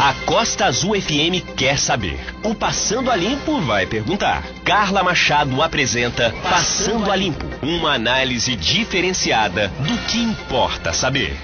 A 0.00 0.14
Costa 0.26 0.66
Azul 0.66 0.94
FM 0.94 1.42
quer 1.56 1.76
saber. 1.76 2.20
O 2.44 2.54
Passando 2.54 3.10
a 3.10 3.16
Limpo 3.16 3.60
vai 3.62 3.84
perguntar. 3.84 4.44
Carla 4.64 5.02
Machado 5.02 5.60
apresenta 5.60 6.32
Passando 6.40 7.10
a 7.10 7.16
Limpo 7.16 7.44
uma 7.60 7.94
análise 7.94 8.54
diferenciada 8.54 9.66
do 9.66 9.98
que 10.06 10.18
importa 10.18 10.92
saber. 10.92 11.36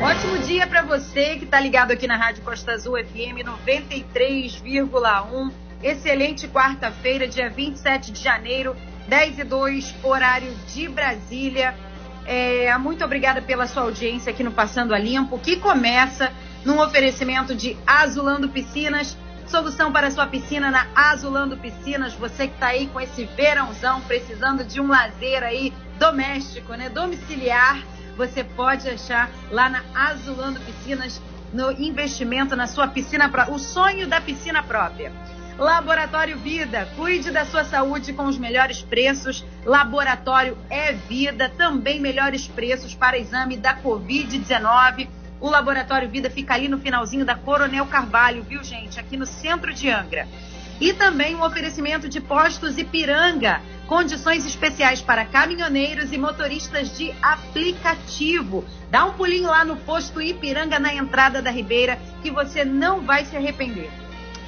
Ótimo 0.00 0.38
dia 0.46 0.68
para 0.68 0.82
você 0.82 1.36
que 1.36 1.44
está 1.44 1.58
ligado 1.58 1.90
aqui 1.90 2.06
na 2.06 2.16
Rádio 2.16 2.44
Costa 2.44 2.70
Azul 2.70 2.96
FM 2.96 3.42
93,1. 3.44 5.50
Excelente 5.82 6.46
quarta-feira, 6.46 7.26
dia 7.26 7.50
27 7.50 8.12
de 8.12 8.22
janeiro, 8.22 8.76
10 9.08 9.40
e 9.40 9.44
2, 9.44 9.94
horário 10.04 10.54
de 10.72 10.88
Brasília. 10.88 11.74
É, 12.24 12.76
muito 12.78 13.04
obrigada 13.04 13.42
pela 13.42 13.66
sua 13.66 13.82
audiência 13.82 14.30
aqui 14.30 14.42
no 14.42 14.52
Passando 14.52 14.94
a 14.94 14.98
Limpo, 14.98 15.38
que 15.38 15.56
começa 15.56 16.32
num 16.64 16.80
oferecimento 16.80 17.54
de 17.54 17.76
Azulando 17.86 18.48
Piscinas. 18.48 19.16
Solução 19.46 19.92
para 19.92 20.10
sua 20.10 20.26
piscina 20.26 20.70
na 20.70 20.86
Azulando 20.94 21.56
Piscinas. 21.56 22.14
Você 22.14 22.46
que 22.46 22.54
está 22.54 22.68
aí 22.68 22.86
com 22.86 23.00
esse 23.00 23.24
verãozão, 23.24 24.00
precisando 24.02 24.64
de 24.64 24.80
um 24.80 24.88
lazer 24.88 25.42
aí 25.42 25.72
doméstico, 25.98 26.72
né? 26.74 26.88
Domiciliar, 26.88 27.82
você 28.16 28.44
pode 28.44 28.88
achar 28.88 29.30
lá 29.50 29.68
na 29.68 29.82
Azulando 29.94 30.60
Piscinas 30.60 31.20
no 31.52 31.70
investimento 31.72 32.56
na 32.56 32.66
sua 32.66 32.88
piscina, 32.88 33.30
o 33.50 33.58
sonho 33.58 34.06
da 34.06 34.20
piscina 34.20 34.62
própria. 34.62 35.12
Laboratório 35.62 36.36
Vida, 36.38 36.88
cuide 36.96 37.30
da 37.30 37.44
sua 37.44 37.62
saúde 37.62 38.12
com 38.12 38.24
os 38.24 38.36
melhores 38.36 38.82
preços. 38.82 39.44
Laboratório 39.64 40.58
é 40.68 40.92
Vida, 40.92 41.48
também 41.50 42.00
melhores 42.00 42.48
preços 42.48 42.96
para 42.96 43.16
exame 43.16 43.56
da 43.56 43.80
Covid-19. 43.80 45.06
O 45.40 45.48
Laboratório 45.48 46.08
Vida 46.08 46.28
fica 46.28 46.54
ali 46.54 46.66
no 46.66 46.80
finalzinho 46.80 47.24
da 47.24 47.36
Coronel 47.36 47.86
Carvalho, 47.86 48.42
viu, 48.42 48.64
gente? 48.64 48.98
Aqui 48.98 49.16
no 49.16 49.24
centro 49.24 49.72
de 49.72 49.88
Angra. 49.88 50.26
E 50.80 50.92
também 50.92 51.36
um 51.36 51.44
oferecimento 51.44 52.08
de 52.08 52.20
postos 52.20 52.76
Ipiranga, 52.76 53.60
condições 53.86 54.44
especiais 54.44 55.00
para 55.00 55.24
caminhoneiros 55.24 56.12
e 56.12 56.18
motoristas 56.18 56.98
de 56.98 57.14
aplicativo. 57.22 58.64
Dá 58.90 59.04
um 59.04 59.12
pulinho 59.12 59.46
lá 59.46 59.64
no 59.64 59.76
posto 59.76 60.20
Ipiranga 60.20 60.80
na 60.80 60.92
entrada 60.92 61.40
da 61.40 61.52
Ribeira 61.52 62.00
que 62.20 62.32
você 62.32 62.64
não 62.64 63.02
vai 63.02 63.24
se 63.24 63.36
arrepender. 63.36 63.88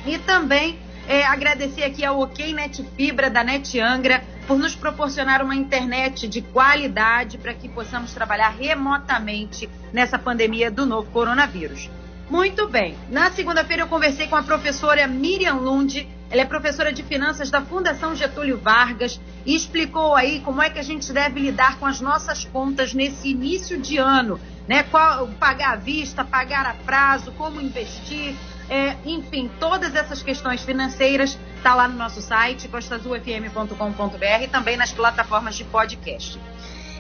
E 0.05 0.19
também 0.19 0.83
é, 1.09 1.25
agradecer 1.25 1.85
aqui 1.85 2.05
ao 2.05 2.21
OK 2.21 2.53
Net 2.53 2.85
Fibra 2.97 3.29
da 3.29 3.45
Net 3.45 3.79
Angra 3.79 4.23
por 4.47 4.59
nos 4.59 4.75
proporcionar 4.75 5.43
uma 5.43 5.55
internet 5.55 6.29
de 6.29 6.43
qualidade 6.43 7.39
para 7.39 7.55
que 7.55 7.69
possamos 7.69 8.13
trabalhar 8.13 8.51
remotamente 8.51 9.69
nessa 9.93 10.19
pandemia 10.19 10.71
do 10.71 10.85
novo 10.87 11.11
coronavírus. 11.11 11.91
Muito 12.29 12.69
bem. 12.69 12.97
Na 13.11 13.31
segunda-feira 13.31 13.83
eu 13.83 13.87
conversei 13.87 14.27
com 14.27 14.37
a 14.37 14.43
professora 14.43 15.07
Miriam 15.07 15.57
Lund. 15.57 16.09
Ela 16.31 16.43
é 16.43 16.45
professora 16.45 16.93
de 16.93 17.03
finanças 17.03 17.51
da 17.51 17.61
Fundação 17.61 18.17
Getúlio 18.17 18.59
Vargas 18.59 19.21
e 19.45 19.55
explicou 19.55 20.15
aí 20.15 20.41
como 20.41 20.63
é 20.63 20.71
que 20.71 20.79
a 20.79 20.83
gente 20.83 21.13
deve 21.13 21.39
lidar 21.39 21.79
com 21.79 21.87
as 21.87 22.01
nossas 22.01 22.45
contas 22.47 22.95
nesse 22.95 23.29
início 23.29 23.79
de 23.79 23.99
ano, 23.99 24.41
né? 24.67 24.83
Qual, 24.85 25.29
pagar 25.39 25.73
à 25.73 25.77
vista, 25.77 26.25
pagar 26.25 26.67
a 26.67 26.75
prazo, 26.75 27.33
como 27.33 27.61
investir, 27.61 28.35
é, 28.69 28.97
enfim, 29.05 29.51
todas 29.61 29.95
essas 29.95 30.23
questões 30.23 30.63
financeiras 30.63 31.39
está 31.57 31.75
lá 31.75 31.87
no 31.87 31.97
nosso 31.97 32.21
site, 32.21 32.69
costazulfm.com.br 32.69 34.43
e 34.43 34.49
também 34.49 34.77
nas 34.77 34.93
plataformas 34.93 35.55
de 35.55 35.65
podcast. 35.65 36.41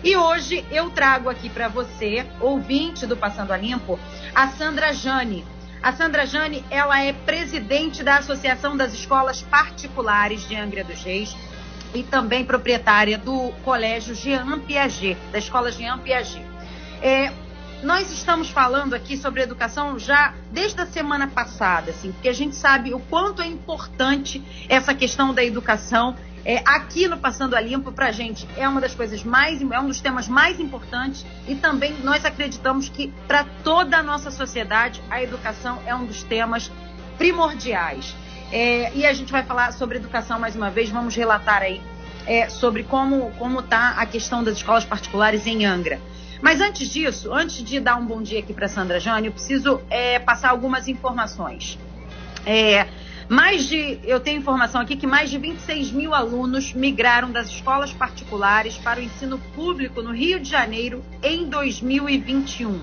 E 0.02 0.16
hoje 0.16 0.64
eu 0.70 0.90
trago 0.90 1.30
aqui 1.30 1.48
para 1.48 1.68
você, 1.68 2.26
ouvinte 2.40 3.06
do 3.06 3.16
Passando 3.16 3.52
a 3.52 3.56
Limpo, 3.56 3.98
a 4.34 4.48
Sandra 4.48 4.92
Jane. 4.92 5.44
A 5.82 5.92
Sandra 5.92 6.26
Jane, 6.26 6.64
ela 6.70 7.02
é 7.02 7.12
presidente 7.12 8.02
da 8.02 8.16
Associação 8.16 8.76
das 8.76 8.92
Escolas 8.92 9.42
Particulares 9.42 10.46
de 10.46 10.56
Angra 10.56 10.84
dos 10.84 11.02
Reis 11.02 11.34
e 11.94 12.02
também 12.02 12.44
proprietária 12.44 13.16
do 13.16 13.52
Colégio 13.64 14.14
Jean 14.14 14.58
Piaget, 14.60 15.16
da 15.30 15.38
Escola 15.38 15.70
Jean 15.70 15.98
Piaget. 15.98 16.44
É, 17.00 17.32
nós 17.84 18.10
estamos 18.10 18.48
falando 18.48 18.94
aqui 18.94 19.14
sobre 19.14 19.42
educação 19.42 19.98
já 19.98 20.34
desde 20.50 20.80
a 20.80 20.86
semana 20.86 21.28
passada, 21.28 21.90
assim, 21.90 22.12
porque 22.12 22.30
a 22.30 22.32
gente 22.32 22.56
sabe 22.56 22.94
o 22.94 22.98
quanto 22.98 23.42
é 23.42 23.46
importante 23.46 24.42
essa 24.68 24.94
questão 24.94 25.34
da 25.34 25.44
educação. 25.44 26.16
É, 26.46 26.62
aqui 26.66 27.06
no 27.08 27.18
Passando 27.18 27.54
a 27.54 27.60
Limpo, 27.60 27.92
para 27.92 28.06
a 28.06 28.12
gente, 28.12 28.48
é 28.56 28.66
uma 28.68 28.80
das 28.80 28.94
coisas 28.94 29.22
mais, 29.22 29.60
é 29.62 29.80
um 29.80 29.86
dos 29.86 30.00
temas 30.00 30.28
mais 30.28 30.60
importantes 30.60 31.24
e 31.46 31.54
também 31.54 31.94
nós 32.02 32.24
acreditamos 32.24 32.88
que 32.88 33.12
para 33.26 33.44
toda 33.62 33.98
a 33.98 34.02
nossa 34.02 34.30
sociedade 34.30 35.02
a 35.10 35.22
educação 35.22 35.78
é 35.86 35.94
um 35.94 36.04
dos 36.04 36.22
temas 36.22 36.70
primordiais. 37.16 38.14
É, 38.50 38.92
e 38.94 39.06
a 39.06 39.12
gente 39.12 39.32
vai 39.32 39.42
falar 39.42 39.72
sobre 39.72 39.98
educação 39.98 40.38
mais 40.38 40.56
uma 40.56 40.70
vez, 40.70 40.90
vamos 40.90 41.14
relatar 41.14 41.62
aí 41.62 41.82
é, 42.26 42.48
sobre 42.48 42.82
como 42.82 43.60
está 43.60 43.90
a 43.90 44.06
questão 44.06 44.42
das 44.42 44.56
escolas 44.56 44.84
particulares 44.84 45.46
em 45.46 45.64
Angra. 45.64 46.00
Mas 46.40 46.60
antes 46.60 46.88
disso, 46.88 47.32
antes 47.32 47.62
de 47.62 47.80
dar 47.80 47.96
um 47.96 48.06
bom 48.06 48.22
dia 48.22 48.40
aqui 48.40 48.52
para 48.52 48.68
Sandra 48.68 49.00
Jane, 49.00 49.26
eu 49.26 49.32
preciso 49.32 49.80
é, 49.88 50.18
passar 50.18 50.50
algumas 50.50 50.88
informações. 50.88 51.78
É, 52.46 52.86
mais 53.28 53.66
de, 53.66 53.98
eu 54.04 54.20
tenho 54.20 54.38
informação 54.38 54.80
aqui 54.80 54.96
que 54.96 55.06
mais 55.06 55.30
de 55.30 55.38
26 55.38 55.92
mil 55.92 56.14
alunos 56.14 56.74
migraram 56.74 57.30
das 57.30 57.48
escolas 57.48 57.92
particulares 57.92 58.76
para 58.76 59.00
o 59.00 59.02
ensino 59.02 59.38
público 59.54 60.02
no 60.02 60.12
Rio 60.12 60.38
de 60.38 60.50
Janeiro 60.50 61.02
em 61.22 61.48
2021. 61.48 62.80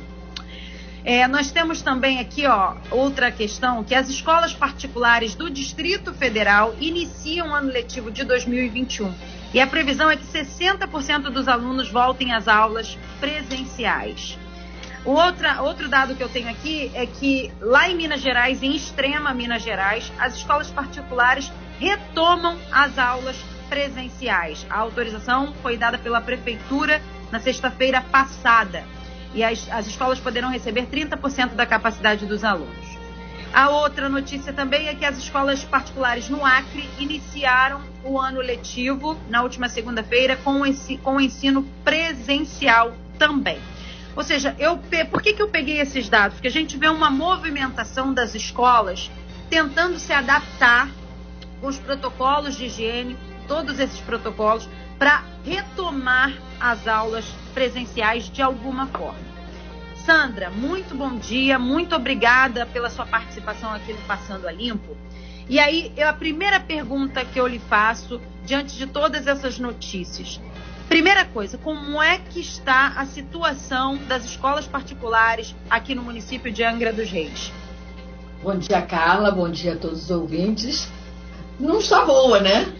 É, 1.03 1.27
nós 1.27 1.51
temos 1.51 1.81
também 1.81 2.19
aqui 2.19 2.45
ó, 2.45 2.75
outra 2.91 3.31
questão, 3.31 3.83
que 3.83 3.93
as 3.93 4.07
escolas 4.09 4.53
particulares 4.53 5.33
do 5.33 5.49
Distrito 5.49 6.13
Federal 6.13 6.75
iniciam 6.79 7.49
o 7.49 7.53
ano 7.53 7.71
letivo 7.71 8.11
de 8.11 8.23
2021 8.23 9.40
e 9.53 9.59
a 9.59 9.67
previsão 9.67 10.09
é 10.09 10.15
que 10.15 10.25
60% 10.25 11.23
dos 11.29 11.47
alunos 11.47 11.89
voltem 11.89 12.33
às 12.33 12.47
aulas 12.47 12.97
presenciais. 13.19 14.37
O 15.03 15.11
outra, 15.11 15.61
outro 15.61 15.89
dado 15.89 16.15
que 16.15 16.21
eu 16.21 16.29
tenho 16.29 16.49
aqui 16.49 16.91
é 16.93 17.05
que 17.05 17.51
lá 17.59 17.89
em 17.89 17.95
Minas 17.95 18.21
Gerais, 18.21 18.61
em 18.61 18.75
extrema 18.75 19.33
Minas 19.33 19.63
Gerais, 19.63 20.11
as 20.19 20.35
escolas 20.35 20.69
particulares 20.69 21.51
retomam 21.79 22.57
as 22.71 22.97
aulas 22.99 23.35
presenciais. 23.67 24.65
A 24.69 24.79
autorização 24.79 25.53
foi 25.61 25.75
dada 25.75 25.97
pela 25.97 26.21
prefeitura 26.21 27.01
na 27.31 27.39
sexta-feira 27.39 28.01
passada 28.01 28.83
e 29.33 29.43
as, 29.43 29.67
as 29.71 29.87
escolas 29.87 30.19
poderão 30.19 30.51
receber 30.51 30.85
30% 30.85 31.55
da 31.55 31.65
capacidade 31.65 32.25
dos 32.25 32.43
alunos. 32.43 32.90
A 33.53 33.69
outra 33.69 34.07
notícia 34.07 34.53
também 34.53 34.87
é 34.87 34.95
que 34.95 35.03
as 35.03 35.17
escolas 35.17 35.63
particulares 35.63 36.29
no 36.29 36.45
Acre 36.45 36.89
iniciaram 36.97 37.81
o 38.03 38.17
ano 38.17 38.39
letivo 38.39 39.19
na 39.29 39.43
última 39.43 39.67
segunda-feira 39.67 40.37
com, 40.37 40.61
com 41.03 41.15
o 41.15 41.21
ensino 41.21 41.63
presencial 41.83 42.95
também. 43.19 43.59
Ou 44.15 44.23
seja, 44.23 44.55
eu, 44.57 44.79
por 45.09 45.21
que, 45.21 45.33
que 45.33 45.41
eu 45.41 45.49
peguei 45.49 45.81
esses 45.81 46.07
dados? 46.07 46.35
Porque 46.35 46.47
a 46.47 46.51
gente 46.51 46.77
vê 46.77 46.87
uma 46.87 47.09
movimentação 47.09 48.13
das 48.13 48.35
escolas 48.35 49.11
tentando 49.49 49.99
se 49.99 50.13
adaptar 50.13 50.89
com 51.59 51.67
os 51.67 51.77
protocolos 51.77 52.55
de 52.55 52.65
higiene, 52.65 53.17
todos 53.49 53.79
esses 53.79 53.99
protocolos, 53.99 54.67
para 54.97 55.23
retomar 55.43 56.31
as 56.59 56.87
aulas 56.87 57.25
presenciais 57.53 58.29
de 58.29 58.41
alguma 58.41 58.87
forma. 58.87 59.30
Sandra, 60.05 60.49
muito 60.49 60.95
bom 60.95 61.15
dia, 61.15 61.59
muito 61.59 61.95
obrigada 61.95 62.65
pela 62.65 62.89
sua 62.89 63.05
participação 63.05 63.71
aqui 63.71 63.93
no 63.93 64.01
Passando 64.01 64.47
a 64.47 64.51
Limpo. 64.51 64.97
E 65.47 65.59
aí, 65.59 65.93
a 66.01 66.11
primeira 66.11 66.59
pergunta 66.59 67.23
que 67.23 67.39
eu 67.39 67.45
lhe 67.45 67.59
faço, 67.59 68.19
diante 68.43 68.75
de 68.77 68.87
todas 68.87 69.27
essas 69.27 69.59
notícias, 69.59 70.41
primeira 70.89 71.23
coisa, 71.25 71.57
como 71.57 72.01
é 72.01 72.17
que 72.17 72.39
está 72.39 72.93
a 72.97 73.05
situação 73.05 73.97
das 74.07 74.25
escolas 74.25 74.65
particulares 74.65 75.55
aqui 75.69 75.93
no 75.93 76.01
município 76.01 76.51
de 76.51 76.63
Angra 76.63 76.91
dos 76.91 77.09
Reis? 77.09 77.51
Bom 78.41 78.57
dia, 78.57 78.81
Carla, 78.81 79.29
bom 79.29 79.49
dia 79.49 79.73
a 79.73 79.77
todos 79.77 80.05
os 80.05 80.09
ouvintes. 80.09 80.89
Não 81.59 81.77
está 81.77 82.03
boa, 82.05 82.39
né? 82.39 82.73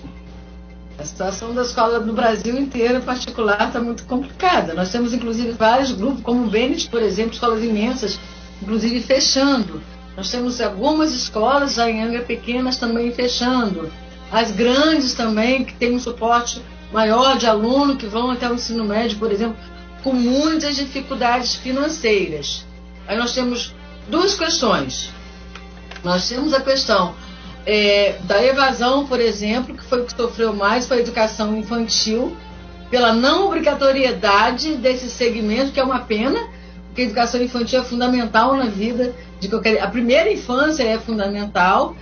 A 1.01 1.03
situação 1.03 1.51
da 1.51 1.63
escola 1.63 2.00
no 2.00 2.13
Brasil 2.13 2.56
inteiro, 2.59 3.00
em 3.00 3.01
particular, 3.01 3.68
está 3.68 3.81
muito 3.81 4.03
complicada. 4.03 4.75
Nós 4.75 4.92
temos, 4.92 5.15
inclusive, 5.15 5.51
vários 5.53 5.92
grupos, 5.92 6.21
como 6.21 6.45
o 6.45 6.48
Bennett, 6.48 6.88
por 6.89 7.01
exemplo, 7.01 7.33
escolas 7.33 7.63
imensas, 7.63 8.19
inclusive 8.62 9.01
fechando. 9.01 9.81
Nós 10.15 10.30
temos 10.30 10.62
algumas 10.62 11.12
escolas 11.12 11.74
já 11.74 11.89
em 11.89 12.03
Angra 12.03 12.21
pequenas 12.21 12.77
também 12.77 13.12
fechando. 13.12 13.92
As 14.31 14.51
grandes 14.51 15.15
também, 15.15 15.65
que 15.65 15.74
têm 15.74 15.95
um 15.95 16.00
suporte 16.00 16.62
maior 16.94 17.36
de 17.36 17.47
aluno, 17.47 17.97
que 17.97 18.06
vão 18.06 18.30
até 18.30 18.47
o 18.47 18.54
ensino 18.54 18.86
médio, 18.86 19.18
por 19.18 19.31
exemplo, 19.31 19.57
com 20.04 20.13
muitas 20.13 20.75
dificuldades 20.75 21.56
financeiras. 21.56 22.63
Aí 23.07 23.18
nós 23.18 23.33
temos 23.33 23.74
duas 24.07 24.36
questões. 24.36 25.09
Nós 26.04 26.30
temos 26.30 26.54
a 26.54 26.62
questão 26.62 27.15
é, 27.66 28.16
da 28.24 28.44
evasão, 28.44 29.06
por 29.06 29.19
exemplo, 29.19 29.75
que 29.75 29.84
foi 29.84 30.02
o 30.02 30.06
que 30.06 30.16
sofreu 30.16 30.54
mais, 30.54 30.88
foi 30.88 30.98
a 30.98 31.02
educação 31.02 31.56
infantil, 31.56 32.36
pela 32.90 33.13
não 33.13 33.46
obrigatoriedade 33.46 34.75
desse 34.75 35.10
segmento, 35.10 35.72
que 35.72 35.80
é 35.80 35.84
uma 35.84 36.00
pena, 36.00 36.40
porque 36.88 37.02
a 37.02 37.06
educação 37.06 37.42
infantil 37.42 37.80
é 37.80 37.84
fundamental 37.84 38.56
na 38.56 38.66
vida 38.66 39.13
de 39.40 39.48
qualquer. 39.48 39.81
A 39.81 39.88
primeira 39.88 40.31
infância 40.31 40.84
é 40.84 41.00
fundamental 41.00 41.96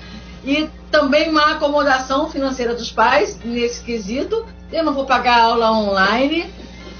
e 0.43 0.67
também 0.89 1.29
uma 1.29 1.51
acomodação 1.51 2.29
financeira 2.29 2.73
dos 2.73 2.91
pais 2.91 3.39
nesse 3.43 3.83
quesito. 3.83 4.45
Eu 4.71 4.83
não 4.83 4.93
vou 4.93 5.05
pagar 5.05 5.41
aula 5.41 5.71
online 5.71 6.51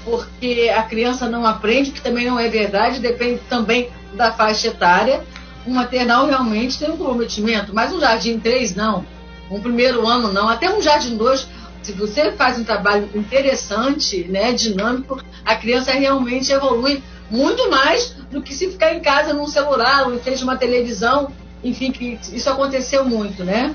porque 0.04 0.70
a 0.74 0.82
criança 0.82 1.28
não 1.28 1.44
aprende, 1.44 1.90
que 1.90 2.00
também 2.00 2.26
não 2.26 2.38
é 2.38 2.48
verdade, 2.48 3.00
depende 3.00 3.40
também 3.48 3.90
da 4.14 4.32
faixa 4.32 4.68
etária. 4.68 5.22
Um 5.66 5.74
maternal 5.74 6.26
realmente 6.26 6.78
tem 6.78 6.90
um 6.90 6.96
comprometimento, 6.96 7.74
mas 7.74 7.92
um 7.92 8.00
jardim 8.00 8.38
3 8.38 8.74
não. 8.74 9.04
Um 9.50 9.60
primeiro 9.60 10.06
ano 10.06 10.32
não, 10.32 10.48
até 10.48 10.72
um 10.72 10.80
jardim 10.80 11.16
2 11.16 11.60
se 11.82 11.92
você 11.92 12.32
faz 12.32 12.58
um 12.58 12.64
trabalho 12.64 13.08
interessante, 13.14 14.24
né, 14.24 14.52
dinâmico, 14.52 15.22
a 15.44 15.56
criança 15.56 15.92
realmente 15.92 16.52
evolui 16.52 17.02
muito 17.30 17.70
mais 17.70 18.14
do 18.30 18.42
que 18.42 18.54
se 18.54 18.70
ficar 18.70 18.94
em 18.94 19.00
casa 19.00 19.32
num 19.32 19.46
celular 19.46 20.06
ou 20.06 20.14
em 20.14 20.18
frente 20.18 20.42
a 20.42 20.44
uma 20.44 20.56
televisão, 20.56 21.32
enfim, 21.64 21.90
que 21.90 22.18
isso 22.32 22.50
aconteceu 22.50 23.04
muito, 23.04 23.44
né? 23.44 23.74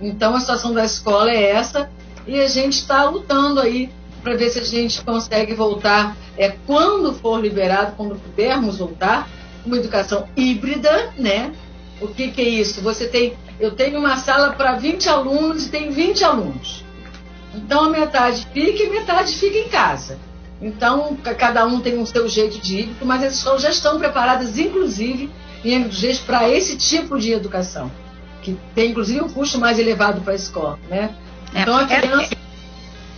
Então 0.00 0.34
a 0.34 0.40
situação 0.40 0.72
da 0.72 0.84
escola 0.84 1.30
é 1.30 1.50
essa 1.50 1.90
e 2.26 2.38
a 2.40 2.46
gente 2.46 2.78
está 2.78 3.04
lutando 3.04 3.60
aí 3.60 3.90
para 4.22 4.36
ver 4.36 4.50
se 4.50 4.60
a 4.60 4.64
gente 4.64 5.02
consegue 5.02 5.54
voltar, 5.54 6.16
é, 6.36 6.50
quando 6.66 7.12
for 7.14 7.40
liberado, 7.40 7.94
quando 7.96 8.14
pudermos 8.14 8.78
voltar, 8.78 9.28
uma 9.64 9.76
educação 9.76 10.28
híbrida, 10.36 11.12
né? 11.16 11.52
O 12.00 12.08
que, 12.08 12.28
que 12.28 12.40
é 12.40 12.48
isso? 12.48 12.80
Você 12.82 13.06
tem, 13.06 13.34
eu 13.60 13.72
tenho 13.72 13.98
uma 13.98 14.16
sala 14.16 14.52
para 14.52 14.72
20 14.72 15.08
alunos 15.08 15.66
e 15.66 15.70
tem 15.70 15.90
20 15.90 16.24
alunos. 16.24 16.84
Então 17.54 17.84
a 17.84 17.90
metade 17.90 18.46
fica 18.52 18.82
e 18.82 18.90
metade 18.90 19.36
fica 19.36 19.58
em 19.58 19.68
casa. 19.68 20.18
Então 20.60 21.16
cada 21.36 21.66
um 21.66 21.80
tem 21.80 22.00
o 22.00 22.06
seu 22.06 22.28
jeito 22.28 22.58
de 22.58 22.80
ir, 22.80 22.96
mas 23.02 23.22
as 23.22 23.34
escolas 23.34 23.62
já 23.62 23.70
estão 23.70 23.98
preparadas, 23.98 24.58
inclusive, 24.58 25.30
em 25.64 25.78
MGs 25.78 26.20
para 26.20 26.48
esse 26.48 26.76
tipo 26.76 27.18
de 27.18 27.32
educação, 27.32 27.90
que 28.42 28.56
tem 28.74 28.90
inclusive 28.90 29.20
um 29.20 29.28
custo 29.28 29.58
mais 29.58 29.78
elevado 29.78 30.20
para 30.22 30.32
a 30.32 30.36
escola, 30.36 30.78
né? 30.88 31.14
É, 31.54 31.62
então 31.62 31.76
a 31.76 31.86
criança 31.86 32.34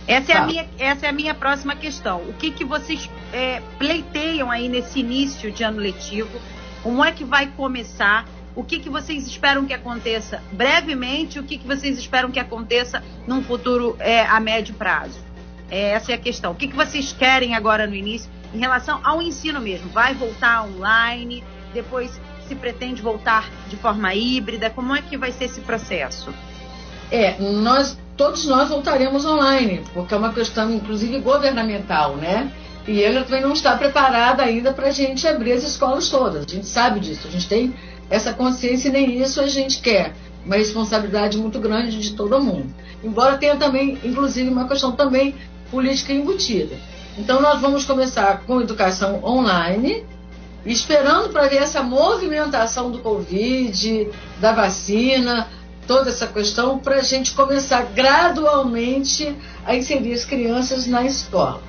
essa 0.07 0.33
é, 0.33 0.37
a 0.37 0.45
minha, 0.45 0.69
essa 0.77 1.05
é 1.07 1.09
a 1.09 1.13
minha 1.13 1.33
próxima 1.33 1.75
questão. 1.75 2.21
O 2.29 2.33
que, 2.33 2.51
que 2.51 2.63
vocês 2.63 3.09
é, 3.33 3.61
pleiteiam 3.79 4.51
aí 4.51 4.69
nesse 4.69 4.99
início 4.99 5.51
de 5.51 5.63
ano 5.63 5.79
letivo? 5.79 6.39
Como 6.83 7.03
é 7.03 7.11
que 7.11 7.23
vai 7.23 7.47
começar? 7.47 8.27
O 8.55 8.63
que, 8.63 8.79
que 8.79 8.89
vocês 8.89 9.27
esperam 9.27 9.65
que 9.65 9.73
aconteça 9.73 10.41
brevemente? 10.51 11.39
O 11.39 11.43
que, 11.43 11.57
que 11.57 11.67
vocês 11.67 11.97
esperam 11.97 12.31
que 12.31 12.39
aconteça 12.39 13.03
num 13.27 13.43
futuro 13.43 13.95
é, 13.99 14.21
a 14.21 14.39
médio 14.39 14.75
prazo? 14.75 15.19
É, 15.69 15.91
essa 15.91 16.11
é 16.11 16.15
a 16.15 16.19
questão. 16.19 16.51
O 16.51 16.55
que, 16.55 16.67
que 16.67 16.75
vocês 16.75 17.11
querem 17.11 17.55
agora 17.55 17.87
no 17.87 17.95
início 17.95 18.29
em 18.53 18.59
relação 18.59 18.99
ao 19.03 19.21
ensino 19.21 19.59
mesmo? 19.59 19.89
Vai 19.89 20.13
voltar 20.13 20.63
online? 20.63 21.43
Depois 21.73 22.21
se 22.47 22.55
pretende 22.55 23.01
voltar 23.01 23.49
de 23.67 23.75
forma 23.75 24.13
híbrida? 24.13 24.69
Como 24.69 24.95
é 24.95 25.01
que 25.01 25.17
vai 25.17 25.31
ser 25.31 25.45
esse 25.45 25.61
processo? 25.61 26.31
É, 27.11 27.39
nós 27.39 27.97
todos 28.17 28.45
nós 28.45 28.69
voltaremos 28.69 29.25
online, 29.25 29.83
porque 29.93 30.13
é 30.13 30.17
uma 30.17 30.33
questão, 30.33 30.71
inclusive, 30.71 31.19
governamental, 31.19 32.15
né? 32.15 32.51
E 32.87 33.01
ela 33.01 33.23
também 33.23 33.41
não 33.41 33.53
está 33.53 33.75
preparada 33.75 34.43
ainda 34.43 34.71
para 34.71 34.87
a 34.87 34.91
gente 34.91 35.27
abrir 35.27 35.53
as 35.53 35.63
escolas 35.63 36.09
todas. 36.09 36.45
A 36.45 36.49
gente 36.49 36.67
sabe 36.67 36.99
disso, 36.99 37.27
a 37.27 37.31
gente 37.31 37.47
tem 37.47 37.73
essa 38.09 38.33
consciência 38.33 38.89
e 38.89 38.91
nem 38.91 39.21
isso 39.21 39.41
a 39.41 39.47
gente 39.47 39.79
quer. 39.81 40.13
Uma 40.45 40.57
responsabilidade 40.57 41.37
muito 41.37 41.59
grande 41.59 41.99
de 41.99 42.13
todo 42.13 42.41
mundo. 42.41 42.71
Embora 43.03 43.37
tenha 43.37 43.55
também, 43.55 43.97
inclusive, 44.03 44.49
uma 44.49 44.67
questão 44.67 44.91
também 44.91 45.33
política 45.71 46.13
embutida. 46.13 46.75
Então 47.17 47.41
nós 47.41 47.59
vamos 47.59 47.85
começar 47.85 48.41
com 48.45 48.61
educação 48.61 49.23
online, 49.23 50.05
esperando 50.65 51.29
para 51.29 51.47
ver 51.47 51.57
essa 51.57 51.81
movimentação 51.81 52.91
do 52.91 52.99
Covid, 52.99 54.09
da 54.39 54.51
vacina, 54.51 55.47
toda 55.87 56.09
essa 56.09 56.27
questão, 56.27 56.77
para 56.77 56.97
a 56.97 57.01
gente 57.01 57.33
começar 57.33 57.83
gradualmente 57.93 59.35
a 59.65 59.75
inserir 59.75 60.13
as 60.13 60.25
crianças 60.25 60.87
na 60.87 61.03
escola. 61.03 61.61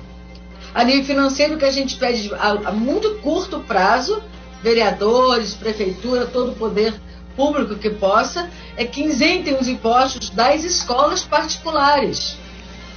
A 0.73 0.83
nível 0.83 1.05
financeiro, 1.05 1.57
que 1.57 1.65
a 1.65 1.71
gente 1.71 1.95
pede 1.97 2.33
a, 2.35 2.69
a 2.69 2.71
muito 2.71 3.15
curto 3.15 3.59
prazo, 3.61 4.21
vereadores, 4.61 5.53
prefeitura, 5.53 6.25
todo 6.25 6.51
o 6.51 6.55
poder 6.55 6.93
público 7.35 7.75
que 7.75 7.89
possa, 7.89 8.49
é 8.75 8.85
que 8.85 9.03
isentem 9.03 9.55
os 9.55 9.67
impostos 9.67 10.29
das 10.29 10.63
escolas 10.63 11.23
particulares. 11.23 12.37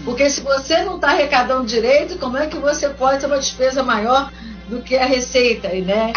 Porque 0.05 0.29
se 0.31 0.41
você 0.41 0.83
não 0.83 0.97
está 0.97 1.09
arrecadando 1.09 1.67
direito, 1.67 2.19
como 2.19 2.39
é 2.39 2.47
que 2.47 2.57
você 2.57 2.89
pode 2.89 3.21
ter 3.21 3.27
uma 3.27 3.39
despesa 3.39 3.83
maior 3.83 4.33
do 4.69 4.81
que 4.81 4.97
a 4.97 5.05
receita, 5.05 5.69
né? 5.69 6.13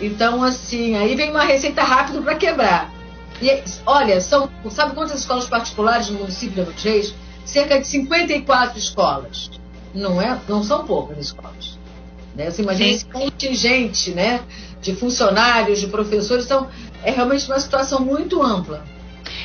Então, 0.00 0.42
assim, 0.42 0.96
aí 0.96 1.14
vem 1.14 1.30
uma 1.30 1.44
receita 1.44 1.82
rápida 1.82 2.20
para 2.20 2.34
quebrar. 2.34 2.95
E, 3.40 3.62
olha, 3.84 4.20
são, 4.20 4.50
sabe 4.70 4.94
quantas 4.94 5.20
escolas 5.20 5.48
particulares 5.48 6.08
no 6.10 6.20
município 6.20 6.64
de 6.64 6.88
Reis? 6.88 7.14
Cerca 7.44 7.78
de 7.78 7.86
54 7.86 8.78
escolas. 8.78 9.50
Não, 9.94 10.20
é, 10.20 10.38
não 10.48 10.62
são 10.62 10.84
poucas 10.84 11.18
escolas. 11.18 11.78
Né? 12.34 12.50
Você 12.50 12.62
imagina 12.62 12.88
Sim. 12.90 12.94
esse 12.94 13.06
contingente, 13.06 14.10
né? 14.10 14.40
de 14.80 14.94
funcionários, 14.94 15.80
de 15.80 15.88
professores. 15.88 16.44
Então, 16.44 16.68
é 17.02 17.10
realmente 17.10 17.46
uma 17.46 17.58
situação 17.58 18.00
muito 18.00 18.42
ampla. 18.42 18.84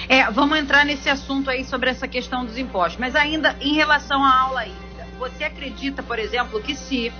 É, 0.08 0.30
vamos 0.30 0.58
entrar 0.60 0.86
nesse 0.86 1.10
assunto 1.10 1.50
aí 1.50 1.64
sobre 1.66 1.90
essa 1.90 2.08
questão 2.08 2.46
dos 2.46 2.58
impostos. 2.58 3.00
Mas 3.00 3.16
ainda 3.16 3.56
em 3.62 3.74
relação 3.74 4.24
à 4.24 4.42
aula 4.42 4.66
híbrida, 4.66 5.08
você 5.18 5.44
acredita, 5.44 6.04
por 6.04 6.20
exemplo, 6.20 6.62
que 6.62 6.76
se 6.76 7.12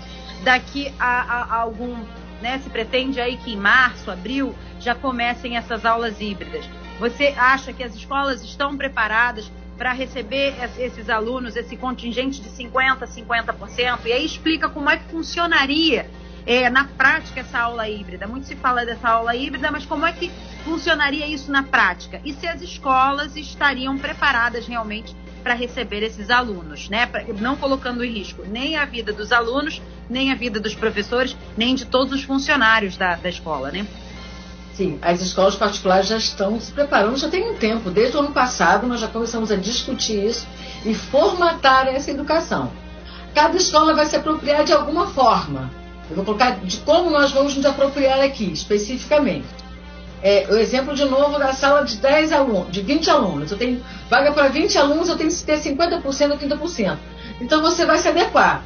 daqui 0.44 0.92
a, 1.00 1.22
a, 1.22 1.44
a 1.44 1.56
algum, 1.62 1.96
né, 2.42 2.60
se 2.60 2.70
pretende 2.70 3.20
aí 3.20 3.38
que 3.38 3.54
em 3.54 3.58
março, 3.58 4.10
abril, 4.10 4.56
já 4.80 4.96
comecem 4.96 5.58
essas 5.58 5.86
aulas 5.86 6.20
híbridas, 6.20 6.68
você 7.00 7.34
acha 7.38 7.74
que 7.74 7.84
as 7.84 7.96
escolas 7.96 8.44
estão 8.44 8.78
preparadas 8.78 9.52
para 9.78 9.94
receber 9.94 10.54
esses 10.78 11.10
alunos, 11.10 11.56
esse 11.56 11.76
contingente 11.76 12.40
de 12.42 12.50
50%, 12.50 13.00
50%? 13.08 14.06
E 14.06 14.12
aí 14.12 14.24
explica 14.24 14.70
como 14.70 14.90
é 14.90 14.98
que 14.98 15.06
funcionaria 15.06 16.08
é, 16.46 16.70
na 16.70 16.86
prática 16.86 17.40
essa 17.40 17.60
aula 17.60 17.90
híbrida? 17.90 18.28
Muito 18.28 18.46
se 18.46 18.56
fala 18.56 18.86
dessa 18.86 19.10
aula 19.10 19.36
híbrida, 19.36 19.72
mas 19.72 19.86
como 19.86 20.06
é 20.06 20.12
que 20.12 20.30
funcionaria 20.64 21.26
isso 21.26 21.52
na 21.52 21.64
prática? 21.64 22.22
E 22.24 22.34
se 22.34 22.48
as 22.48 22.62
escolas 22.62 23.36
estariam 23.36 23.98
preparadas 23.98 24.68
realmente 24.68 25.16
para 25.42 25.54
receber 25.54 26.04
esses 26.04 26.30
alunos, 26.30 26.90
né? 26.90 27.10
Não 27.40 27.56
colocando 27.56 28.04
em 28.04 28.12
risco 28.12 28.44
nem 28.48 28.78
a 28.78 28.86
vida 28.86 29.12
dos 29.12 29.32
alunos, 29.32 29.82
nem 30.10 30.32
a 30.32 30.36
vida 30.36 30.60
dos 30.60 30.76
professores, 30.76 31.36
nem 31.58 31.76
de 31.76 31.86
todos 31.86 32.14
os 32.14 32.24
funcionários 32.24 32.96
da, 32.96 33.16
da 33.16 33.30
escola, 33.30 33.72
né? 33.72 33.86
Sim, 34.74 34.98
as 35.02 35.22
escolas 35.22 35.56
particulares 35.56 36.08
já 36.08 36.18
estão 36.18 36.60
se 36.60 36.72
preparando, 36.72 37.18
já 37.18 37.30
tem 37.30 37.52
um 37.52 37.56
tempo. 37.56 37.90
Desde 37.90 38.16
o 38.16 38.22
ano 38.22 38.32
passado 38.32 38.88
nós 38.88 39.00
já 39.00 39.08
começamos 39.08 39.52
a 39.52 39.56
discutir 39.56 40.26
isso 40.26 40.48
e 40.86 40.94
formatar 40.94 41.88
essa 41.88 42.10
educação. 42.10 42.72
Cada 43.34 43.58
escola 43.58 43.94
vai 43.94 44.06
se 44.06 44.16
apropriar 44.16 44.64
de 44.64 44.74
alguma 44.74 45.08
forma. 45.08 45.72
Eu 46.10 46.16
vou 46.16 46.26
colocar 46.26 46.60
de 46.60 46.78
como 46.78 47.10
nós 47.10 47.32
vamos 47.32 47.56
nos 47.56 47.66
apropriar 47.66 48.20
aqui, 48.22 48.52
especificamente. 48.52 49.61
É, 50.24 50.46
o 50.50 50.56
exemplo 50.56 50.94
de 50.94 51.04
novo 51.06 51.40
da 51.40 51.52
sala 51.54 51.84
de 51.84 51.98
10 51.98 52.32
alunos, 52.32 52.72
de 52.72 52.82
20 52.82 53.10
alunos. 53.10 53.52
Eu 53.52 53.58
tenho 53.58 53.84
vaga 54.10 54.32
para 54.32 54.50
20 54.50 54.78
alunos, 54.78 55.10
eu 55.10 55.18
tenho 55.18 55.30
que 55.30 55.44
ter 55.44 55.60
50% 55.60 56.32
ou 56.32 56.38
30%. 56.38 56.98
Então 57.40 57.62
você 57.62 57.86
vai 57.86 57.98
se 57.98 58.08
adequar. 58.08 58.64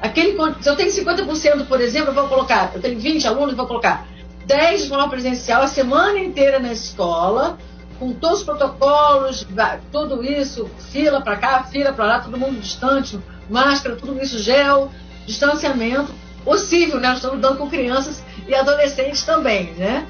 Aquele, 0.00 0.36
se 0.60 0.68
eu 0.68 0.76
tenho 0.76 0.92
50%, 0.92 1.66
por 1.66 1.80
exemplo, 1.80 2.10
eu 2.10 2.14
vou 2.14 2.28
colocar, 2.28 2.70
eu 2.74 2.80
tenho 2.80 2.98
20 2.98 3.26
alunos, 3.26 3.54
vou 3.54 3.66
colocar 3.66 4.06
10 4.46 4.82
de 4.82 4.88
forma 4.88 5.08
presencial 5.08 5.62
a 5.62 5.66
semana 5.66 6.18
inteira 6.18 6.58
na 6.58 6.72
escola, 6.72 7.58
com 7.98 8.12
todos 8.12 8.40
os 8.40 8.44
protocolos, 8.44 9.46
tudo 9.90 10.22
isso, 10.22 10.70
fila 10.92 11.20
para 11.20 11.36
cá, 11.36 11.64
fila 11.64 11.92
para 11.92 12.04
lá, 12.04 12.20
todo 12.20 12.38
mundo 12.38 12.60
distante, 12.60 13.18
máscara, 13.50 13.96
tudo 13.96 14.22
isso, 14.22 14.38
gel, 14.38 14.90
distanciamento 15.26 16.12
possível, 16.44 17.00
né? 17.00 17.08
Nós 17.08 17.18
estamos 17.18 17.36
lidando 17.36 17.58
com 17.58 17.68
crianças 17.68 18.22
e 18.46 18.54
adolescentes 18.54 19.22
também, 19.24 19.72
né? 19.74 20.06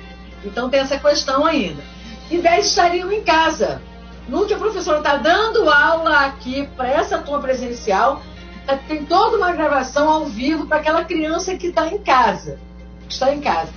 Então 0.48 0.70
tem 0.70 0.80
essa 0.80 0.98
questão 0.98 1.44
ainda. 1.44 1.82
E 2.30 2.38
10 2.38 2.66
estariam 2.66 3.12
em 3.12 3.22
casa. 3.22 3.80
No 4.28 4.46
que 4.46 4.54
a 4.54 4.58
professora 4.58 4.98
está 4.98 5.16
dando 5.16 5.70
aula 5.70 6.26
aqui 6.26 6.66
para 6.76 6.88
essa 6.88 7.18
turma 7.18 7.40
presencial, 7.40 8.22
tá, 8.66 8.76
tem 8.88 9.04
toda 9.04 9.36
uma 9.36 9.52
gravação 9.52 10.08
ao 10.08 10.24
vivo 10.26 10.66
para 10.66 10.78
aquela 10.78 11.04
criança 11.04 11.56
que 11.56 11.68
está 11.68 11.86
em 11.88 11.98
casa. 11.98 12.58
Está 13.08 13.32
em 13.32 13.40
casa. 13.40 13.72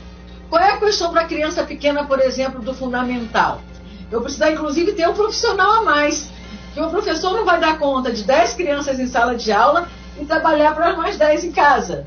Qual 0.49 0.61
é 0.61 0.71
a 0.71 0.77
questão 0.77 1.11
para 1.11 1.21
a 1.21 1.25
criança 1.25 1.63
pequena, 1.63 2.05
por 2.05 2.19
exemplo, 2.19 2.61
do 2.61 2.73
fundamental? 2.73 3.61
Eu 4.09 4.21
preciso, 4.21 4.45
inclusive, 4.45 4.93
ter 4.93 5.07
um 5.07 5.13
profissional 5.13 5.81
a 5.81 5.83
mais. 5.83 6.29
Que 6.73 6.81
o 6.81 6.89
professor 6.89 7.33
não 7.33 7.45
vai 7.45 7.59
dar 7.59 7.77
conta 7.77 8.11
de 8.11 8.23
10 8.23 8.53
crianças 8.55 8.99
em 8.99 9.07
sala 9.07 9.35
de 9.35 9.51
aula 9.51 9.87
e 10.19 10.25
trabalhar 10.25 10.73
para 10.73 10.95
mais 10.95 11.17
10 11.17 11.45
em 11.45 11.51
casa. 11.51 12.05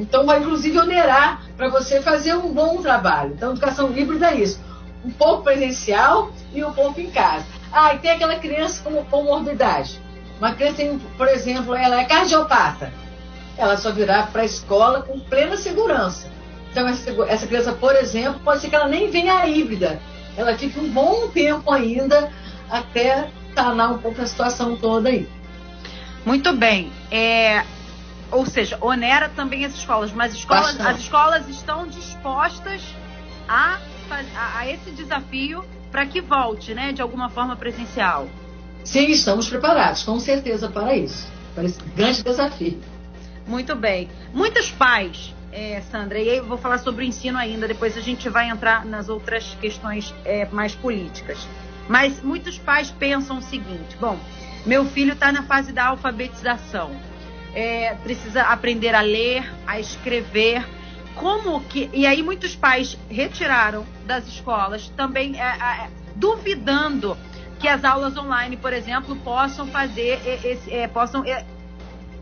Então, 0.00 0.24
vai 0.24 0.38
inclusive 0.38 0.78
onerar 0.78 1.42
para 1.56 1.68
você 1.68 2.00
fazer 2.00 2.34
um 2.34 2.52
bom 2.52 2.80
trabalho. 2.80 3.34
Então, 3.34 3.50
educação 3.50 3.96
híbrida 3.96 4.30
é 4.30 4.40
isso. 4.40 4.60
Um 5.04 5.10
pouco 5.10 5.44
presencial 5.44 6.32
e 6.54 6.64
um 6.64 6.72
pouco 6.72 7.00
em 7.00 7.10
casa. 7.10 7.44
Ah, 7.72 7.94
e 7.94 7.98
tem 7.98 8.10
aquela 8.10 8.36
criança 8.36 8.82
com 8.82 9.04
comorbidade. 9.04 10.00
Uma 10.38 10.54
criança 10.54 10.76
tem, 10.76 10.98
por 10.98 11.28
exemplo, 11.28 11.74
ela 11.74 12.00
é 12.00 12.04
cardiopata. 12.04 12.92
Ela 13.56 13.76
só 13.76 13.92
virá 13.92 14.22
para 14.24 14.42
a 14.42 14.46
escola 14.46 15.02
com 15.02 15.20
plena 15.20 15.56
segurança. 15.56 16.30
Então, 16.70 16.88
essa 16.88 17.46
criança, 17.46 17.72
por 17.72 17.94
exemplo, 17.94 18.40
pode 18.40 18.62
ser 18.62 18.70
que 18.70 18.76
ela 18.76 18.88
nem 18.88 19.10
venha 19.10 19.46
híbrida. 19.46 20.00
Ela 20.36 20.56
fique 20.56 20.78
um 20.78 20.88
bom 20.88 21.28
tempo 21.28 21.70
ainda 21.70 22.32
até 22.70 23.28
sanar 23.54 23.92
um 23.92 23.98
pouco 23.98 24.22
a 24.22 24.26
situação 24.26 24.76
toda 24.76 25.10
aí. 25.10 25.28
Muito 26.24 26.54
bem. 26.54 26.90
É, 27.10 27.64
ou 28.30 28.46
seja, 28.46 28.78
onera 28.80 29.28
também 29.28 29.64
as 29.64 29.74
escolas, 29.74 30.12
mas 30.12 30.34
escolas, 30.34 30.78
as 30.80 30.98
escolas 30.98 31.48
estão 31.48 31.86
dispostas 31.86 32.82
a, 33.48 33.78
a, 34.10 34.58
a 34.58 34.70
esse 34.70 34.90
desafio 34.92 35.64
para 35.90 36.06
que 36.06 36.20
volte, 36.20 36.72
né, 36.74 36.92
de 36.92 37.02
alguma 37.02 37.28
forma 37.28 37.56
presencial. 37.56 38.28
Sim, 38.84 39.10
estamos 39.10 39.48
preparados, 39.48 40.02
com 40.02 40.18
certeza, 40.18 40.68
para 40.68 40.96
isso, 40.96 41.26
para 41.54 41.64
esse 41.64 41.80
grande 41.96 42.22
desafio. 42.22 42.80
Muito 43.46 43.74
bem. 43.74 44.08
Muitos 44.32 44.70
pais, 44.70 45.34
é, 45.52 45.82
Sandra, 45.90 46.18
e 46.18 46.30
aí 46.30 46.36
eu 46.36 46.46
vou 46.46 46.56
falar 46.56 46.78
sobre 46.78 47.04
o 47.04 47.06
ensino 47.06 47.36
ainda, 47.36 47.66
depois 47.66 47.96
a 47.96 48.00
gente 48.00 48.28
vai 48.28 48.48
entrar 48.48 48.84
nas 48.84 49.08
outras 49.08 49.56
questões 49.60 50.14
é, 50.24 50.46
mais 50.46 50.74
políticas. 50.74 51.46
Mas 51.88 52.22
muitos 52.22 52.56
pais 52.58 52.92
pensam 52.92 53.38
o 53.38 53.42
seguinte: 53.42 53.96
bom, 54.00 54.16
meu 54.64 54.84
filho 54.84 55.14
está 55.14 55.32
na 55.32 55.42
fase 55.42 55.72
da 55.72 55.86
alfabetização, 55.86 56.92
é, 57.54 57.94
precisa 58.02 58.42
aprender 58.42 58.94
a 58.94 59.00
ler, 59.00 59.50
a 59.66 59.78
escrever. 59.80 60.66
Como 61.14 61.60
que. 61.62 61.90
E 61.92 62.06
aí 62.06 62.22
muitos 62.22 62.54
pais 62.54 62.96
retiraram 63.08 63.84
das 64.06 64.26
escolas 64.26 64.88
também 64.90 65.40
é, 65.40 65.44
é, 65.44 65.90
duvidando 66.16 67.16
que 67.58 67.68
as 67.68 67.84
aulas 67.84 68.16
online, 68.16 68.56
por 68.56 68.72
exemplo, 68.72 69.14
possam 69.16 69.66
fazer 69.66 70.20
esse, 70.44 70.72
é, 70.72 70.88
possam 70.88 71.24
é, 71.24 71.44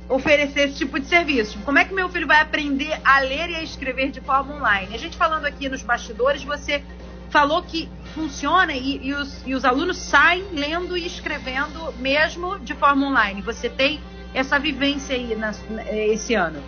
oferecer 0.08 0.68
esse 0.68 0.78
tipo 0.78 0.98
de 0.98 1.06
serviço. 1.06 1.58
Como 1.64 1.78
é 1.78 1.84
que 1.84 1.94
meu 1.94 2.08
filho 2.08 2.26
vai 2.26 2.40
aprender 2.40 2.98
a 3.04 3.20
ler 3.20 3.50
e 3.50 3.54
a 3.54 3.62
escrever 3.62 4.10
de 4.10 4.20
forma 4.20 4.56
online? 4.56 4.94
A 4.94 4.98
gente 4.98 5.16
falando 5.16 5.44
aqui 5.44 5.68
nos 5.68 5.82
bastidores, 5.82 6.42
você 6.42 6.82
falou 7.30 7.62
que 7.62 7.88
funciona 8.14 8.72
e, 8.72 9.06
e, 9.06 9.14
os, 9.14 9.46
e 9.46 9.54
os 9.54 9.64
alunos 9.64 9.98
saem 9.98 10.44
lendo 10.52 10.96
e 10.96 11.06
escrevendo 11.06 11.92
mesmo 11.98 12.58
de 12.58 12.74
forma 12.74 13.06
online. 13.06 13.42
Você 13.42 13.68
tem 13.68 14.00
essa 14.34 14.58
vivência 14.58 15.14
aí 15.14 15.34
na, 15.34 15.52
esse 15.90 16.34
ano? 16.34 16.62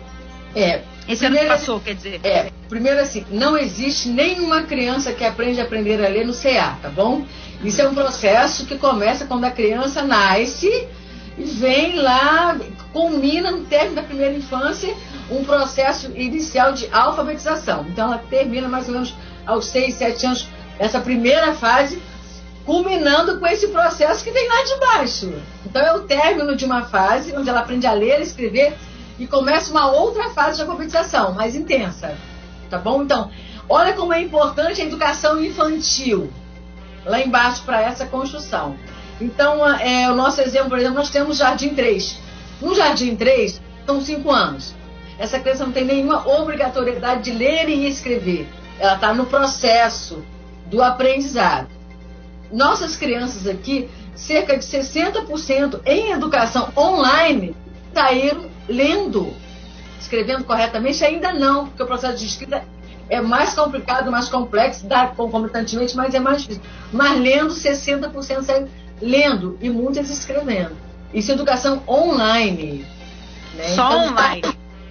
É. 0.55 0.81
Esse 1.07 1.25
primeiro, 1.25 1.47
ano 1.47 1.55
que 1.55 1.59
passou, 1.59 1.79
quer 1.79 1.95
dizer? 1.95 2.19
É. 2.23 2.51
Primeiro 2.69 2.99
assim, 2.99 3.25
não 3.29 3.57
existe 3.57 4.09
nenhuma 4.09 4.63
criança 4.63 5.13
que 5.13 5.23
aprende 5.23 5.59
a 5.59 5.63
aprender 5.63 6.03
a 6.03 6.09
ler 6.09 6.25
no 6.25 6.33
CA, 6.33 6.77
tá 6.81 6.89
bom? 6.89 7.25
Isso 7.63 7.81
é 7.81 7.87
um 7.87 7.93
processo 7.93 8.65
que 8.65 8.77
começa 8.77 9.25
quando 9.25 9.45
a 9.45 9.51
criança 9.51 10.01
nasce 10.01 10.87
e 11.37 11.43
vem 11.43 11.95
lá, 11.95 12.57
culmina 12.91 13.51
no 13.51 13.65
término 13.65 13.95
da 13.95 14.03
primeira 14.03 14.33
infância 14.33 14.93
um 15.29 15.43
processo 15.43 16.11
inicial 16.15 16.73
de 16.73 16.87
alfabetização. 16.91 17.85
Então 17.89 18.07
ela 18.07 18.17
termina 18.29 18.67
mais 18.67 18.87
ou 18.87 18.93
menos 18.93 19.15
aos 19.45 19.67
6, 19.67 19.95
7 19.95 20.25
anos 20.25 20.47
essa 20.77 20.99
primeira 20.99 21.53
fase, 21.53 22.01
culminando 22.65 23.39
com 23.39 23.47
esse 23.47 23.67
processo 23.69 24.23
que 24.23 24.31
vem 24.31 24.47
lá 24.47 24.63
de 24.63 24.79
baixo. 24.79 25.33
Então 25.65 25.81
é 25.81 25.93
o 25.93 26.01
término 26.01 26.55
de 26.55 26.65
uma 26.65 26.83
fase 26.83 27.35
onde 27.35 27.49
ela 27.49 27.61
aprende 27.61 27.87
a 27.87 27.93
ler, 27.93 28.21
escrever 28.21 28.77
e 29.17 29.27
começa 29.27 29.71
uma 29.71 29.91
outra 29.91 30.29
fase 30.29 30.57
de 30.57 30.61
alfabetização, 30.63 31.33
mais 31.33 31.55
intensa. 31.55 32.15
Tá 32.69 32.77
bom? 32.77 33.03
Então, 33.03 33.29
olha 33.67 33.93
como 33.93 34.13
é 34.13 34.21
importante 34.21 34.81
a 34.81 34.85
educação 34.85 35.43
infantil 35.43 36.31
lá 37.05 37.19
embaixo 37.19 37.63
para 37.63 37.81
essa 37.81 38.05
construção. 38.05 38.75
Então, 39.19 39.67
é, 39.77 40.09
o 40.09 40.15
nosso 40.15 40.41
exemplo, 40.41 40.69
por 40.69 40.79
exemplo, 40.79 40.97
nós 40.97 41.09
temos 41.09 41.37
Jardim 41.37 41.75
3. 41.75 42.19
No 42.61 42.73
Jardim 42.73 43.15
3, 43.15 43.61
são 43.85 44.01
5 44.01 44.31
anos. 44.31 44.75
Essa 45.19 45.39
criança 45.39 45.65
não 45.65 45.71
tem 45.71 45.85
nenhuma 45.85 46.27
obrigatoriedade 46.27 47.23
de 47.23 47.31
ler 47.31 47.69
e 47.69 47.87
escrever. 47.87 48.47
Ela 48.79 48.95
está 48.95 49.13
no 49.13 49.25
processo 49.25 50.23
do 50.65 50.81
aprendizado. 50.81 51.67
Nossas 52.51 52.95
crianças 52.95 53.47
aqui, 53.47 53.89
cerca 54.15 54.57
de 54.57 54.65
60% 54.65 55.81
em 55.85 56.11
educação 56.11 56.71
online, 56.75 57.55
saíram 57.93 58.45
lendo. 58.67 59.33
Escrevendo 59.99 60.43
corretamente, 60.43 61.03
ainda 61.03 61.31
não, 61.31 61.67
porque 61.67 61.83
o 61.83 61.85
processo 61.85 62.17
de 62.17 62.25
escrita 62.25 62.63
é 63.09 63.21
mais 63.21 63.53
complicado, 63.53 64.11
mais 64.11 64.29
complexo, 64.29 64.87
dá 64.87 65.07
concomitantemente, 65.07 65.95
mas 65.95 66.13
é 66.13 66.19
mais 66.19 66.41
difícil. 66.41 66.63
Mas 66.91 67.19
lendo, 67.19 67.53
60% 67.53 68.41
sai 68.43 68.67
lendo 69.01 69.57
e 69.61 69.69
muitas 69.69 70.09
escrevendo. 70.09 70.75
Isso 71.13 71.31
é 71.31 71.33
educação 71.33 71.83
online. 71.87 72.85
Né? 73.55 73.75
Só 73.75 73.91
então, 73.91 74.11
online. 74.11 74.41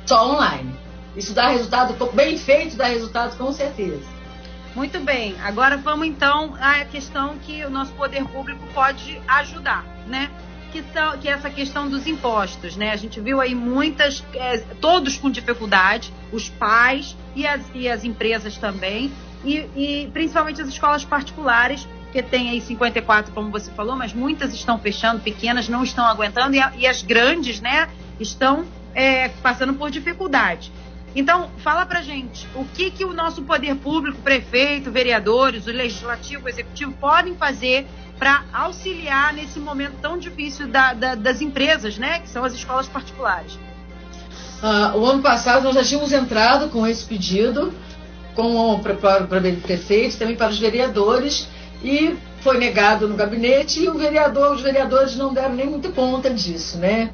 Só 0.06 0.30
online. 0.32 0.74
Isso 1.16 1.32
dá 1.32 1.48
resultado, 1.48 1.94
bem 2.12 2.36
feito 2.36 2.76
dá 2.76 2.86
resultado 2.86 3.36
com 3.36 3.52
certeza. 3.52 4.19
Muito 4.74 5.00
bem. 5.00 5.34
Agora 5.42 5.76
vamos 5.76 6.06
então 6.06 6.54
à 6.60 6.84
questão 6.84 7.38
que 7.38 7.64
o 7.64 7.70
nosso 7.70 7.92
poder 7.92 8.24
público 8.24 8.64
pode 8.72 9.20
ajudar, 9.26 9.84
né? 10.06 10.30
que, 10.70 10.82
são, 10.92 11.18
que 11.18 11.28
é 11.28 11.32
essa 11.32 11.50
questão 11.50 11.88
dos 11.88 12.06
impostos, 12.06 12.76
né? 12.76 12.92
A 12.92 12.96
gente 12.96 13.20
viu 13.20 13.40
aí 13.40 13.54
muitas, 13.54 14.24
é, 14.34 14.58
todos 14.80 15.16
com 15.16 15.30
dificuldade, 15.30 16.12
os 16.32 16.48
pais 16.48 17.16
e 17.34 17.46
as, 17.46 17.60
e 17.74 17.88
as 17.88 18.04
empresas 18.04 18.56
também, 18.56 19.12
e, 19.44 19.56
e 19.76 20.10
principalmente 20.12 20.60
as 20.62 20.68
escolas 20.68 21.04
particulares, 21.04 21.86
que 22.12 22.22
tem 22.22 22.50
aí 22.50 22.60
54, 22.60 23.32
como 23.32 23.50
você 23.50 23.70
falou, 23.72 23.96
mas 23.96 24.12
muitas 24.12 24.52
estão 24.54 24.78
fechando, 24.78 25.20
pequenas 25.20 25.68
não 25.68 25.82
estão 25.82 26.04
aguentando, 26.04 26.56
e, 26.56 26.60
a, 26.60 26.72
e 26.76 26.86
as 26.86 27.02
grandes, 27.02 27.60
né, 27.60 27.88
estão 28.18 28.64
é, 28.94 29.28
passando 29.28 29.74
por 29.74 29.90
dificuldade. 29.90 30.72
Então, 31.14 31.50
fala 31.58 31.84
pra 31.84 32.02
gente, 32.02 32.46
o 32.54 32.64
que, 32.64 32.90
que 32.90 33.04
o 33.04 33.12
nosso 33.12 33.42
poder 33.42 33.74
público, 33.76 34.18
prefeito, 34.22 34.90
vereadores, 34.90 35.66
o 35.66 35.70
legislativo, 35.70 36.46
o 36.46 36.48
executivo 36.48 36.92
podem 36.92 37.34
fazer 37.34 37.86
para 38.18 38.44
auxiliar 38.52 39.32
nesse 39.32 39.58
momento 39.58 39.94
tão 40.00 40.18
difícil 40.18 40.68
da, 40.68 40.92
da, 40.92 41.14
das 41.14 41.40
empresas, 41.40 41.98
né, 41.98 42.20
que 42.20 42.28
são 42.28 42.44
as 42.44 42.52
escolas 42.52 42.86
particulares? 42.86 43.54
Uh, 44.62 44.98
o 44.98 45.06
ano 45.06 45.22
passado 45.22 45.64
nós 45.64 45.74
já 45.74 45.82
tínhamos 45.82 46.12
entrado 46.12 46.68
com 46.68 46.86
esse 46.86 47.04
pedido 47.04 47.72
com 48.34 48.74
o 48.74 48.78
para 48.78 49.24
o 49.24 49.60
prefeito, 49.60 50.18
também 50.18 50.36
para 50.36 50.50
os 50.50 50.58
vereadores, 50.58 51.48
e 51.82 52.16
foi 52.42 52.58
negado 52.58 53.08
no 53.08 53.16
gabinete, 53.16 53.82
e 53.82 53.88
o 53.88 53.94
vereador, 53.94 54.54
os 54.54 54.62
vereadores 54.62 55.16
não 55.16 55.32
deram 55.32 55.54
nem 55.54 55.66
muito 55.66 55.90
conta 55.92 56.30
disso, 56.30 56.78
né? 56.78 57.10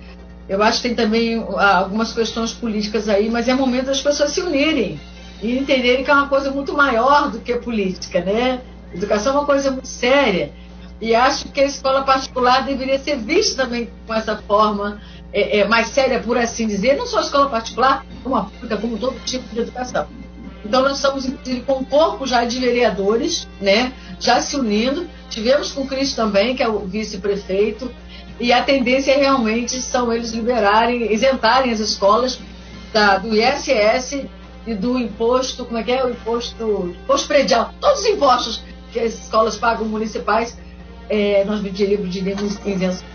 Eu 0.49 0.63
acho 0.63 0.81
que 0.81 0.89
tem 0.89 0.97
também 0.97 1.45
ah, 1.57 1.79
algumas 1.79 2.13
questões 2.13 2.53
políticas 2.53 3.09
aí, 3.09 3.29
mas 3.29 3.49
é 3.49 3.55
momento 3.55 3.87
das 3.87 4.01
pessoas 4.01 4.31
se 4.31 4.41
unirem 4.41 5.01
e 5.43 5.59
entenderem 5.59 6.05
que 6.05 6.11
é 6.11 6.15
uma 6.15 6.29
coisa 6.29 6.51
muito 6.51 6.73
maior 6.73 7.31
do 7.31 7.41
que 7.41 7.55
política, 7.57 8.21
né? 8.21 8.61
Educação 8.95 9.35
é 9.35 9.39
uma 9.39 9.47
coisa 9.47 9.71
muito 9.71 9.89
séria. 9.89 10.53
E 11.01 11.15
acho 11.15 11.49
que 11.49 11.61
a 11.61 11.67
escola 11.67 12.03
particular 12.03 12.65
deveria 12.65 12.99
ser 12.99 13.17
vista 13.17 13.65
também 13.65 13.91
com 14.07 14.15
essa 14.15 14.37
forma 14.37 15.01
é, 15.33 15.59
é, 15.59 15.69
mais 15.69 15.89
séria, 15.89 16.21
por 16.21 16.39
assim 16.39 16.67
dizer, 16.67 16.97
não 16.97 17.07
só 17.07 17.19
a 17.19 17.23
escola 17.23 17.51
particular, 17.51 18.07
como 18.23 18.37
a 18.37 18.45
pública, 18.45 18.77
como 18.77 18.97
todo 18.97 19.19
tipo 19.25 19.47
de 19.53 19.61
educação. 19.61 20.07
Então 20.65 20.83
nós 20.83 20.97
estamos 20.97 21.27
inclusive 21.27 21.61
com 21.63 21.81
um 21.81 21.85
corpo 21.85 22.27
já 22.27 22.45
de 22.45 22.59
vereadores, 22.59 23.47
né, 23.61 23.93
já 24.19 24.41
se 24.41 24.57
unindo. 24.57 25.07
Tivemos 25.29 25.73
com 25.73 25.83
o 25.83 25.87
Cris 25.87 26.15
também, 26.15 26.57
que 26.57 26.63
é 26.63 26.69
o 26.69 26.79
vice-prefeito, 26.81 27.91
e 28.39 28.53
a 28.53 28.63
tendência 28.63 29.17
realmente 29.17 29.81
são 29.81 30.13
eles 30.13 30.33
liberarem, 30.33 31.13
isentarem 31.13 31.73
as 31.73 31.81
escolas 31.81 32.39
da, 32.93 33.19
do 33.19 33.35
ISS 33.35 34.27
e 34.67 34.75
do 34.75 34.99
imposto, 34.99 35.65
como 35.65 35.79
é 35.79 35.83
que 35.83 35.93
é? 35.93 36.05
O 36.05 36.11
imposto, 36.11 36.95
imposto 37.03 37.29
predial, 37.29 37.73
todos 37.81 38.01
os 38.01 38.07
impostos 38.07 38.63
que 38.93 39.01
as 39.01 39.15
escolas 39.15 39.57
pagam 39.57 39.87
municipais 39.87 40.59
é, 41.09 41.45
nós 41.45 41.61
livro 41.61 42.09
de 42.09 42.19
isenção. 42.19 43.07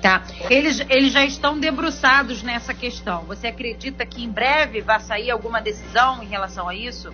Tá. 0.00 0.22
Eles, 0.48 0.80
eles 0.88 1.12
já 1.12 1.24
estão 1.26 1.58
debruçados 1.58 2.42
nessa 2.42 2.72
questão. 2.72 3.24
Você 3.24 3.48
acredita 3.48 4.06
que 4.06 4.24
em 4.24 4.30
breve 4.30 4.80
vai 4.80 4.98
sair 5.00 5.30
alguma 5.30 5.60
decisão 5.60 6.22
em 6.22 6.26
relação 6.26 6.66
a 6.68 6.74
isso? 6.74 7.12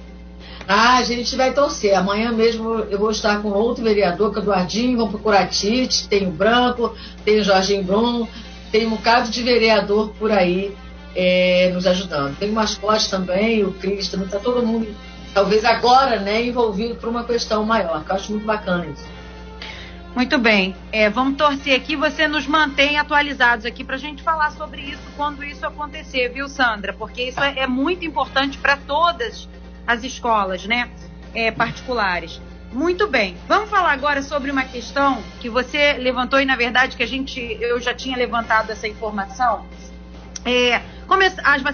Ah, 0.68 0.98
a 0.98 1.04
gente 1.04 1.36
vai 1.36 1.52
torcer. 1.52 1.94
Amanhã 1.94 2.32
mesmo 2.32 2.80
eu 2.90 2.98
vou 2.98 3.10
estar 3.10 3.40
com 3.40 3.48
outro 3.48 3.84
vereador, 3.84 4.32
que 4.32 4.38
é 4.38 4.40
o 4.40 4.42
Eduardinho, 4.42 4.96
vamos 4.96 5.12
procurar 5.12 5.46
Tite, 5.48 6.08
tem 6.08 6.26
o 6.26 6.30
Branco, 6.30 6.94
tem 7.24 7.38
o 7.38 7.44
Jorginho 7.44 7.84
Brum, 7.84 8.26
tem 8.72 8.86
um 8.86 8.90
bocado 8.90 9.30
de 9.30 9.42
vereador 9.42 10.10
por 10.18 10.32
aí 10.32 10.76
é, 11.14 11.70
nos 11.72 11.86
ajudando. 11.86 12.36
Tem 12.36 12.50
o 12.50 12.52
Mascote 12.52 13.08
também, 13.08 13.64
o 13.64 13.72
Cris, 13.72 14.08
também 14.08 14.26
está 14.26 14.38
todo 14.38 14.64
mundo, 14.64 14.94
talvez 15.32 15.64
agora, 15.64 16.20
né, 16.20 16.44
envolvido 16.44 16.96
por 16.96 17.08
uma 17.08 17.24
questão 17.24 17.64
maior, 17.64 18.04
que 18.04 18.10
eu 18.10 18.16
acho 18.16 18.32
muito 18.32 18.44
bacana 18.44 18.86
isso. 18.86 19.04
Muito 20.14 20.38
bem. 20.38 20.74
É, 20.90 21.10
vamos 21.10 21.36
torcer 21.36 21.76
aqui. 21.76 21.94
Você 21.94 22.26
nos 22.26 22.46
mantém 22.46 22.98
atualizados 22.98 23.66
aqui 23.66 23.84
para 23.84 23.96
a 23.96 23.98
gente 23.98 24.22
falar 24.22 24.50
sobre 24.52 24.80
isso 24.80 25.02
quando 25.14 25.44
isso 25.44 25.66
acontecer, 25.66 26.30
viu, 26.30 26.48
Sandra? 26.48 26.94
Porque 26.94 27.24
isso 27.24 27.38
é, 27.38 27.58
é 27.58 27.66
muito 27.66 28.02
importante 28.06 28.56
para 28.56 28.78
todas 28.78 29.46
as 29.86 30.04
escolas, 30.04 30.64
né? 30.66 30.90
É, 31.34 31.50
particulares. 31.50 32.40
Muito 32.72 33.06
bem. 33.06 33.36
Vamos 33.46 33.70
falar 33.70 33.92
agora 33.92 34.22
sobre 34.22 34.50
uma 34.50 34.64
questão 34.64 35.22
que 35.40 35.48
você 35.48 35.94
levantou 35.94 36.40
e, 36.40 36.44
na 36.44 36.56
verdade, 36.56 36.96
que 36.96 37.02
a 37.02 37.06
gente 37.06 37.40
eu 37.60 37.80
já 37.80 37.94
tinha 37.94 38.16
levantado 38.16 38.70
essa 38.70 38.88
informação. 38.88 39.64
É, 40.44 40.80
come, 41.08 41.26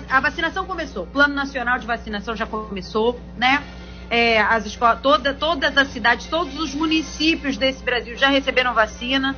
a, 0.09 0.21
vacinação 0.21 0.65
começou, 0.65 1.05
o 1.05 1.07
Plano 1.07 1.35
Nacional 1.35 1.79
de 1.79 1.87
Vacinação 1.87 2.35
já 2.35 2.47
começou, 2.47 3.21
né? 3.37 3.63
É, 4.09 4.41
as 4.41 4.65
escolas, 4.67 5.01
toda, 5.01 5.35
todas 5.35 5.77
as 5.77 5.89
cidades, 5.89 6.27
todos 6.27 6.59
os 6.59 6.75
municípios 6.75 7.57
desse 7.57 7.83
Brasil 7.83 8.17
já 8.17 8.29
receberam 8.29 8.73
vacina. 8.73 9.35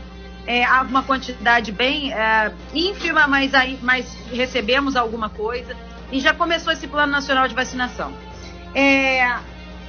É, 0.46 0.64
há 0.64 0.82
uma 0.82 1.02
quantidade 1.02 1.72
bem 1.72 2.12
é, 2.12 2.52
ínfima, 2.74 3.26
mas, 3.26 3.54
aí, 3.54 3.78
mas 3.82 4.06
recebemos 4.32 4.96
alguma 4.96 5.30
coisa. 5.30 5.76
E 6.12 6.20
já 6.20 6.34
começou 6.34 6.72
esse 6.72 6.86
plano 6.86 7.10
nacional 7.10 7.48
de 7.48 7.54
vacinação. 7.54 8.12
É, 8.74 9.38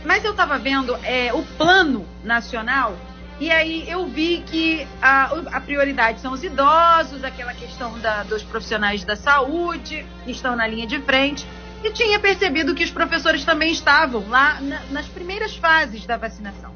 mas 0.06 0.24
eu 0.24 0.32
estava 0.32 0.58
vendo 0.58 0.96
é, 1.04 1.34
o 1.34 1.44
plano 1.58 2.06
nacional 2.24 2.96
e 3.40 3.52
aí 3.52 3.90
eu 3.90 4.08
vi 4.08 4.44
que 4.46 4.88
a, 5.02 5.26
a 5.52 5.60
prioridade 5.60 6.22
são 6.22 6.32
os 6.32 6.44
idosos, 6.44 7.24
aquela 7.24 7.54
questão 7.54 8.00
da, 8.00 8.24
dos 8.24 8.44
profissionais 8.44 9.04
da 9.04 9.16
saúde, 9.16 10.06
que 10.24 10.32
estão 10.32 10.56
na 10.56 10.66
linha 10.66 10.88
de 10.88 11.00
frente. 11.02 11.46
E 11.84 11.92
tinha 11.92 12.18
percebido 12.18 12.74
que 12.74 12.84
os 12.84 12.92
professores 12.92 13.44
também 13.44 13.72
estavam 13.72 14.28
lá 14.30 14.60
na, 14.62 14.82
nas 14.90 15.06
primeiras 15.08 15.56
fases 15.56 16.06
da 16.06 16.16
vacinação. 16.16 16.74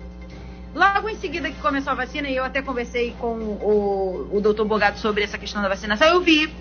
Logo 0.75 1.07
em 1.07 1.15
seguida 1.15 1.49
que 1.49 1.59
começou 1.61 1.93
a 1.93 1.95
vacina, 1.95 2.27
e 2.27 2.35
eu 2.35 2.43
até 2.43 2.61
conversei 2.61 3.15
com 3.17 3.35
o, 3.35 4.29
o 4.31 4.41
doutor 4.41 4.65
Bogado 4.65 4.99
sobre 4.99 5.23
essa 5.23 5.37
questão 5.37 5.61
da 5.61 5.69
vacinação, 5.69 6.07
eu 6.09 6.21
vi 6.21 6.53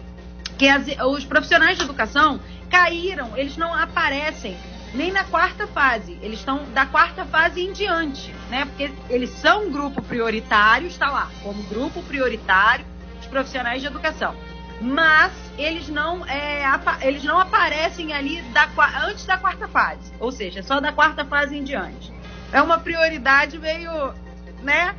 que 0.57 0.69
as, 0.69 0.87
os 1.07 1.25
profissionais 1.25 1.77
de 1.77 1.85
educação 1.85 2.41
caíram, 2.71 3.37
eles 3.37 3.57
não 3.57 3.75
aparecem 3.75 4.57
nem 4.95 5.13
na 5.13 5.25
quarta 5.25 5.67
fase. 5.67 6.19
Eles 6.23 6.39
estão 6.39 6.65
da 6.73 6.87
quarta 6.87 7.25
fase 7.25 7.61
em 7.61 7.73
diante, 7.73 8.35
né? 8.51 8.65
Porque 8.65 8.91
eles 9.09 9.31
são 9.31 9.67
um 9.67 9.71
grupo 9.71 10.03
prioritário, 10.03 10.87
está 10.87 11.11
lá, 11.11 11.31
como 11.43 11.63
grupo 11.65 12.03
prioritário 12.03 12.85
os 13.21 13.27
profissionais 13.27 13.81
de 13.81 13.87
educação. 13.87 14.35
Mas 14.81 15.33
eles 15.59 15.89
não, 15.89 16.25
é, 16.27 16.63
eles 17.03 17.25
não 17.25 17.39
aparecem 17.39 18.13
ali 18.13 18.41
da, 18.53 18.69
antes 19.05 19.27
da 19.27 19.37
quarta 19.37 19.67
fase. 19.67 20.13
Ou 20.21 20.31
seja, 20.31 20.63
só 20.63 20.81
da 20.81 20.93
quarta 20.93 21.25
fase 21.25 21.57
em 21.57 21.65
diante. 21.65 22.13
É 22.53 22.63
uma 22.63 22.79
prioridade 22.79 23.59
meio, 23.59 24.15
né? 24.63 24.95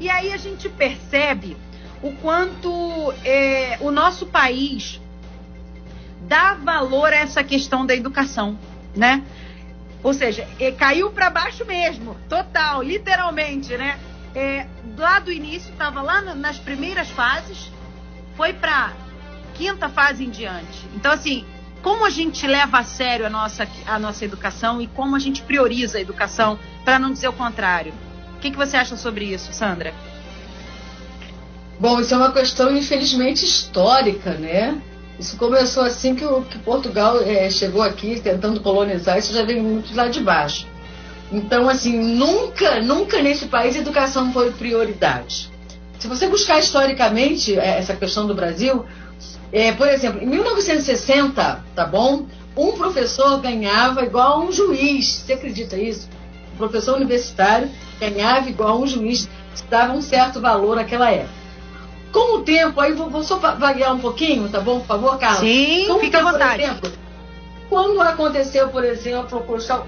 E 0.00 0.08
aí 0.08 0.32
a 0.32 0.36
gente 0.36 0.68
percebe 0.68 1.56
o 2.02 2.12
quanto 2.12 3.12
é, 3.24 3.76
o 3.80 3.90
nosso 3.90 4.26
país 4.26 5.00
dá 6.22 6.54
valor 6.54 7.12
a 7.12 7.16
essa 7.16 7.44
questão 7.44 7.84
da 7.84 7.94
educação 7.94 8.58
né? 8.94 9.24
Ou 10.02 10.14
seja, 10.14 10.46
caiu 10.76 11.10
para 11.10 11.28
baixo 11.28 11.64
mesmo, 11.64 12.16
total, 12.28 12.82
literalmente, 12.82 13.76
né? 13.76 13.98
É, 14.34 14.66
lá 14.96 15.18
do 15.18 15.32
início, 15.32 15.72
estava 15.72 16.00
lá 16.00 16.20
nas 16.20 16.58
primeiras 16.58 17.10
fases, 17.10 17.70
foi 18.36 18.52
para 18.52 18.92
quinta 19.54 19.88
fase 19.88 20.24
em 20.24 20.30
diante. 20.30 20.86
Então, 20.94 21.10
assim, 21.10 21.44
como 21.82 22.04
a 22.04 22.10
gente 22.10 22.46
leva 22.46 22.78
a 22.78 22.84
sério 22.84 23.26
a 23.26 23.30
nossa, 23.30 23.66
a 23.86 23.98
nossa 23.98 24.24
educação 24.24 24.80
e 24.80 24.86
como 24.86 25.16
a 25.16 25.18
gente 25.18 25.42
prioriza 25.42 25.98
a 25.98 26.00
educação, 26.00 26.58
para 26.84 26.98
não 26.98 27.12
dizer 27.12 27.28
o 27.28 27.32
contrário. 27.32 27.92
O 28.36 28.38
que, 28.38 28.50
que 28.50 28.56
você 28.56 28.76
acha 28.76 28.96
sobre 28.96 29.24
isso, 29.24 29.52
Sandra? 29.52 29.92
Bom, 31.80 32.00
isso 32.00 32.14
é 32.14 32.16
uma 32.16 32.32
questão, 32.32 32.76
infelizmente, 32.76 33.44
histórica, 33.44 34.34
né? 34.34 34.80
Isso 35.18 35.36
começou 35.36 35.82
assim 35.82 36.14
que, 36.14 36.24
o, 36.24 36.42
que 36.42 36.58
Portugal 36.58 37.20
é, 37.20 37.50
chegou 37.50 37.82
aqui 37.82 38.20
tentando 38.20 38.60
colonizar, 38.60 39.18
isso 39.18 39.32
já 39.32 39.44
vem 39.44 39.60
muito 39.60 39.94
lá 39.94 40.08
de 40.08 40.20
baixo. 40.20 40.66
Então, 41.32 41.68
assim, 41.68 41.98
nunca, 41.98 42.80
nunca 42.80 43.20
nesse 43.20 43.46
país 43.46 43.76
a 43.76 43.80
educação 43.80 44.32
foi 44.32 44.52
prioridade. 44.52 45.50
Se 45.98 46.06
você 46.06 46.28
buscar 46.28 46.60
historicamente 46.60 47.58
é, 47.58 47.78
essa 47.78 47.94
questão 47.96 48.26
do 48.26 48.34
Brasil, 48.34 48.86
é, 49.52 49.72
por 49.72 49.88
exemplo, 49.88 50.22
em 50.22 50.26
1960, 50.26 51.64
tá 51.74 51.84
bom? 51.84 52.26
Um 52.56 52.72
professor 52.72 53.40
ganhava 53.40 54.04
igual 54.04 54.34
a 54.34 54.44
um 54.44 54.52
juiz. 54.52 55.22
Você 55.26 55.32
acredita 55.32 55.76
isso? 55.76 56.08
Um 56.54 56.56
professor 56.56 56.96
universitário 56.96 57.68
ganhava 57.98 58.48
igual 58.48 58.70
a 58.70 58.78
um 58.78 58.86
juiz, 58.86 59.28
dava 59.68 59.92
um 59.92 60.02
certo 60.02 60.40
valor 60.40 60.76
naquela 60.76 61.10
época. 61.10 61.37
Com 62.12 62.38
o 62.38 62.42
tempo, 62.42 62.80
aí 62.80 62.92
vou, 62.92 63.10
vou 63.10 63.22
só 63.22 63.36
vaguear 63.36 63.94
um 63.94 63.98
pouquinho, 63.98 64.48
tá 64.48 64.60
bom, 64.60 64.80
por 64.80 64.86
favor, 64.86 65.18
Carla? 65.18 65.40
Sim, 65.40 65.86
Com 65.86 65.98
fica 65.98 66.18
tempo, 66.18 66.28
à 66.28 66.32
vontade. 66.32 66.62
Exemplo, 66.62 66.92
quando 67.68 68.00
aconteceu, 68.00 68.68
por 68.70 68.82
exemplo, 68.82 69.38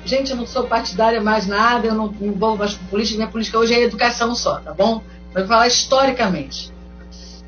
gente, 0.04 0.30
eu 0.30 0.36
não 0.36 0.46
sou 0.46 0.64
partidária 0.64 1.20
mais 1.20 1.46
nada, 1.46 1.86
eu 1.86 1.94
não 1.94 2.12
me 2.12 2.28
envolvo 2.28 2.58
mais 2.58 2.74
com 2.74 2.84
política, 2.86 3.16
minha 3.16 3.30
política 3.30 3.58
hoje 3.58 3.72
é 3.72 3.80
educação 3.80 4.34
só, 4.34 4.56
tá 4.60 4.74
bom? 4.74 5.02
Vou 5.34 5.46
falar 5.46 5.66
historicamente. 5.66 6.72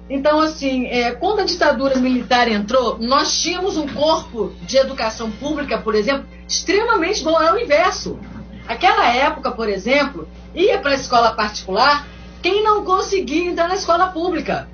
Então, 0.08 0.40
assim, 0.40 0.86
é, 0.86 1.12
quando 1.12 1.40
a 1.40 1.44
ditadura 1.44 1.96
militar 1.96 2.48
entrou, 2.48 2.98
nós 2.98 3.40
tínhamos 3.40 3.76
um 3.76 3.86
corpo 3.88 4.52
de 4.62 4.76
educação 4.76 5.30
pública, 5.30 5.78
por 5.78 5.94
exemplo, 5.94 6.26
extremamente 6.48 7.22
bom. 7.22 7.40
É 7.40 7.52
o 7.52 7.58
inverso. 7.58 8.18
Aquela 8.66 9.12
época, 9.12 9.50
por 9.50 9.68
exemplo, 9.68 10.28
ia 10.54 10.78
para 10.78 10.92
a 10.92 10.94
escola 10.94 11.32
particular 11.32 12.06
quem 12.42 12.62
não 12.62 12.84
conseguia 12.84 13.50
entrar 13.50 13.68
na 13.68 13.76
escola 13.76 14.08
pública. 14.08 14.68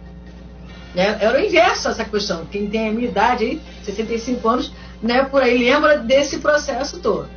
Né? 0.95 1.19
Era 1.21 1.39
o 1.39 1.45
inverso 1.45 1.89
essa 1.89 2.05
questão. 2.05 2.47
Quem 2.47 2.69
tem 2.69 2.89
a 2.89 2.93
minha 2.93 3.09
idade 3.09 3.45
aí, 3.45 3.61
65 3.85 4.49
anos, 4.49 4.73
né, 5.03 5.25
por 5.25 5.43
aí 5.43 5.59
lembra 5.59 5.99
desse 5.99 6.39
processo 6.39 6.99
todo. 6.99 7.29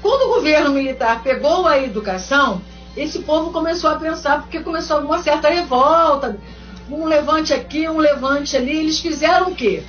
Quando 0.00 0.30
o 0.30 0.34
governo 0.34 0.70
militar 0.70 1.22
pegou 1.22 1.66
a 1.66 1.78
educação, 1.78 2.62
esse 2.96 3.18
povo 3.20 3.52
começou 3.52 3.90
a 3.90 3.96
pensar, 3.96 4.40
porque 4.42 4.60
começou 4.60 5.00
uma 5.00 5.22
certa 5.22 5.50
revolta, 5.50 6.38
um 6.90 7.04
levante 7.04 7.52
aqui, 7.52 7.86
um 7.88 7.98
levante 7.98 8.56
ali. 8.56 8.78
Eles 8.78 8.98
fizeram 8.98 9.50
o 9.50 9.54
quê? 9.54 9.82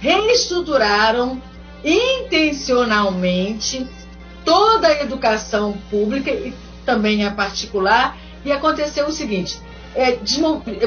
Reestruturaram 0.00 1.42
intencionalmente 1.84 3.86
toda 4.44 4.86
a 4.88 5.02
educação 5.02 5.76
pública 5.90 6.30
e 6.30 6.54
também 6.84 7.24
a 7.24 7.32
particular 7.32 8.16
e 8.46 8.52
aconteceu 8.52 9.06
o 9.06 9.12
seguinte: 9.12 9.60
é, 9.94 10.18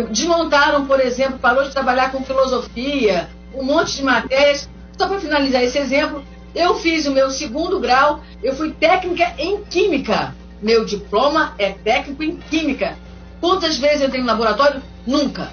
desmontaram, 0.10 0.86
por 0.86 1.00
exemplo, 1.00 1.38
parou 1.38 1.64
de 1.64 1.72
trabalhar 1.72 2.12
com 2.12 2.24
filosofia, 2.24 3.30
um 3.54 3.64
monte 3.64 3.98
de 3.98 4.04
matérias. 4.04 4.70
Só 4.98 5.08
para 5.08 5.20
finalizar 5.20 5.64
esse 5.64 5.78
exemplo, 5.78 6.24
eu 6.56 6.76
fiz 6.76 7.06
o 7.06 7.12
meu 7.12 7.30
segundo 7.30 7.80
grau, 7.80 8.22
eu 8.42 8.56
fui 8.56 8.72
técnica 8.72 9.34
em 9.38 9.64
química. 9.64 10.36
Meu 10.62 10.84
diploma 10.84 11.54
é 11.58 11.72
técnico 11.72 12.24
em 12.24 12.38
química. 12.38 12.98
Quantas 13.40 13.78
vezes 13.78 14.02
eu 14.02 14.08
entrei 14.08 14.22
no 14.22 14.28
laboratório? 14.28 14.82
Nunca. 15.08 15.50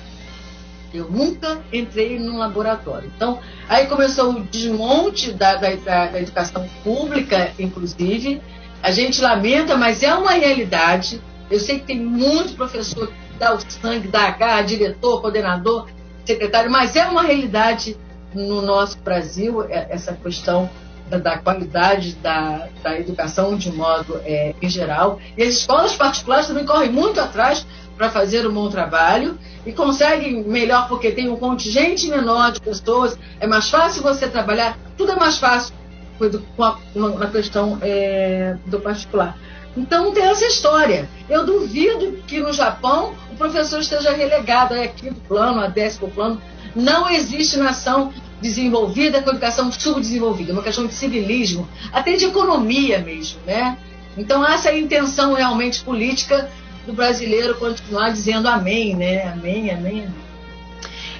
Eu 0.92 1.10
nunca 1.10 1.60
entrei 1.72 2.18
num 2.18 2.38
laboratório. 2.38 3.10
Então, 3.14 3.38
aí 3.68 3.86
começou 3.86 4.30
o 4.30 4.40
desmonte 4.40 5.32
da, 5.32 5.56
da, 5.56 5.74
da 5.74 6.20
educação 6.20 6.68
pública, 6.82 7.52
inclusive. 7.58 8.40
A 8.82 8.90
gente 8.90 9.20
lamenta, 9.20 9.76
mas 9.76 10.02
é 10.02 10.14
uma 10.14 10.32
realidade. 10.32 11.20
Eu 11.50 11.60
sei 11.60 11.78
que 11.78 11.86
tem 11.86 12.00
muito 12.00 12.54
professor 12.54 13.08
que 13.08 13.38
dá 13.38 13.54
o 13.54 13.60
sangue, 13.60 14.08
dá 14.08 14.28
a 14.28 14.30
garra, 14.30 14.62
diretor, 14.62 15.20
coordenador, 15.20 15.86
secretário, 16.24 16.70
mas 16.70 16.96
é 16.96 17.06
uma 17.06 17.22
realidade 17.22 17.96
no 18.34 18.60
nosso 18.60 18.98
Brasil 18.98 19.62
é, 19.62 19.86
essa 19.90 20.12
questão 20.12 20.68
da, 21.08 21.18
da 21.18 21.38
qualidade 21.38 22.14
da, 22.16 22.68
da, 22.82 22.98
educação 22.98 23.56
de 23.56 23.70
modo 23.70 24.20
é, 24.24 24.54
em 24.60 24.68
geral. 24.68 25.20
E 25.36 25.42
as 25.42 25.54
escolas 25.54 25.94
particulares 25.94 26.48
também 26.48 26.66
correm 26.66 26.90
muito 26.90 27.20
atrás 27.20 27.66
para 27.96 28.10
fazer 28.10 28.46
um 28.46 28.52
bom 28.52 28.68
trabalho 28.68 29.38
e 29.64 29.72
conseguem 29.72 30.44
melhor 30.44 30.88
porque 30.88 31.12
tem 31.12 31.28
um 31.28 31.36
contingente 31.36 32.08
menor 32.08 32.52
de 32.52 32.60
pessoas, 32.60 33.18
é 33.40 33.46
mais 33.46 33.70
fácil 33.70 34.02
você 34.02 34.28
trabalhar, 34.28 34.76
tudo 34.98 35.12
é 35.12 35.16
mais 35.16 35.38
fácil 35.38 35.74
com 36.56 36.64
a, 36.64 36.78
na 37.18 37.26
questão 37.28 37.78
é, 37.82 38.56
do 38.66 38.80
particular. 38.80 39.36
Então 39.76 40.12
tem 40.12 40.24
essa 40.24 40.46
história. 40.46 41.08
Eu 41.28 41.44
duvido 41.44 42.18
que 42.26 42.40
no 42.40 42.52
Japão 42.52 43.14
o 43.30 43.36
professor 43.36 43.80
esteja 43.80 44.12
relegado 44.12 44.74
a 44.74 44.86
quinto 44.88 45.20
plano, 45.28 45.60
a 45.60 45.66
décimo 45.66 46.10
plano. 46.10 46.40
Não 46.74 47.08
existe 47.08 47.58
nação 47.58 48.12
desenvolvida 48.40 49.22
com 49.22 49.30
educação 49.30 49.70
subdesenvolvida, 49.72 50.52
uma 50.52 50.62
questão 50.62 50.86
de 50.86 50.94
civilismo, 50.94 51.68
até 51.92 52.16
de 52.16 52.26
economia 52.26 52.98
mesmo, 52.98 53.40
né? 53.46 53.78
Então 54.16 54.46
essa 54.46 54.68
é 54.68 54.72
a 54.72 54.78
intenção 54.78 55.34
realmente 55.34 55.82
política 55.82 56.50
do 56.86 56.92
brasileiro 56.92 57.56
continuar 57.56 58.10
dizendo 58.10 58.46
amém, 58.46 58.94
né? 58.94 59.28
Amém, 59.28 59.70
amém, 59.70 60.04
amém 60.04 60.25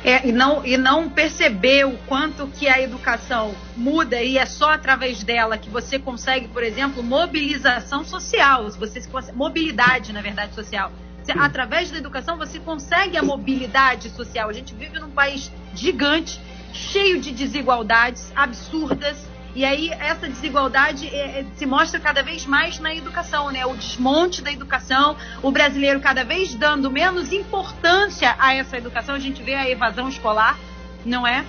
é, 0.04 0.26
e, 0.26 0.32
não, 0.32 0.64
e 0.64 0.76
não 0.76 1.09
perceber 1.09 1.87
o 1.87 1.96
quanto 2.06 2.46
que 2.48 2.68
a 2.68 2.80
educação 2.80 3.54
muda 3.76 4.22
e 4.22 4.38
é 4.38 4.46
só 4.46 4.72
através 4.72 5.22
dela 5.22 5.59
que 5.59 5.68
você 5.68 5.98
consegue, 5.98 6.48
por 6.48 6.62
exemplo, 6.62 7.02
mobilização 7.02 8.04
social, 8.04 8.70
você 8.70 9.02
mobilidade, 9.35 10.12
na 10.12 10.20
verdade, 10.20 10.54
social. 10.54 10.92
Através 11.38 11.90
da 11.90 11.98
educação 11.98 12.37
você 12.37 12.61
consegue 12.61 13.16
a 13.16 13.22
mobilidade 13.22 14.11
social. 14.11 14.48
A 14.48 14.52
gente 14.52 14.74
vive 14.74 15.00
num 15.00 15.11
país 15.11 15.50
gigante, 15.74 16.40
cheio 16.72 17.20
de 17.20 17.32
desigualdades 17.32 18.32
absurdas 18.37 19.16
E 19.57 19.64
aí 19.64 19.88
essa 19.88 20.29
desigualdade 20.29 21.09
é, 21.09 21.40
é, 21.40 21.47
se 21.57 21.64
mostra 21.64 21.99
cada 21.99 22.23
vez 22.23 22.45
mais 22.45 22.79
na 22.79 22.95
educação, 22.95 23.51
né? 23.51 23.64
O 23.64 23.75
desmonte 23.75 24.42
da 24.42 24.53
educação, 24.53 25.16
o 25.42 25.51
brasileiro 25.51 25.99
cada 25.99 26.23
vez 26.23 26.55
dando 26.55 26.90
menos 26.90 27.33
importância 27.33 28.37
a 28.38 28.55
essa 28.55 28.77
educação. 28.77 29.14
A 29.14 29.19
gente 29.19 29.42
vê 29.42 29.55
a 29.55 29.66
evasão 29.66 30.11
escolar, 30.11 30.59
não 31.07 31.27
é? 31.27 31.42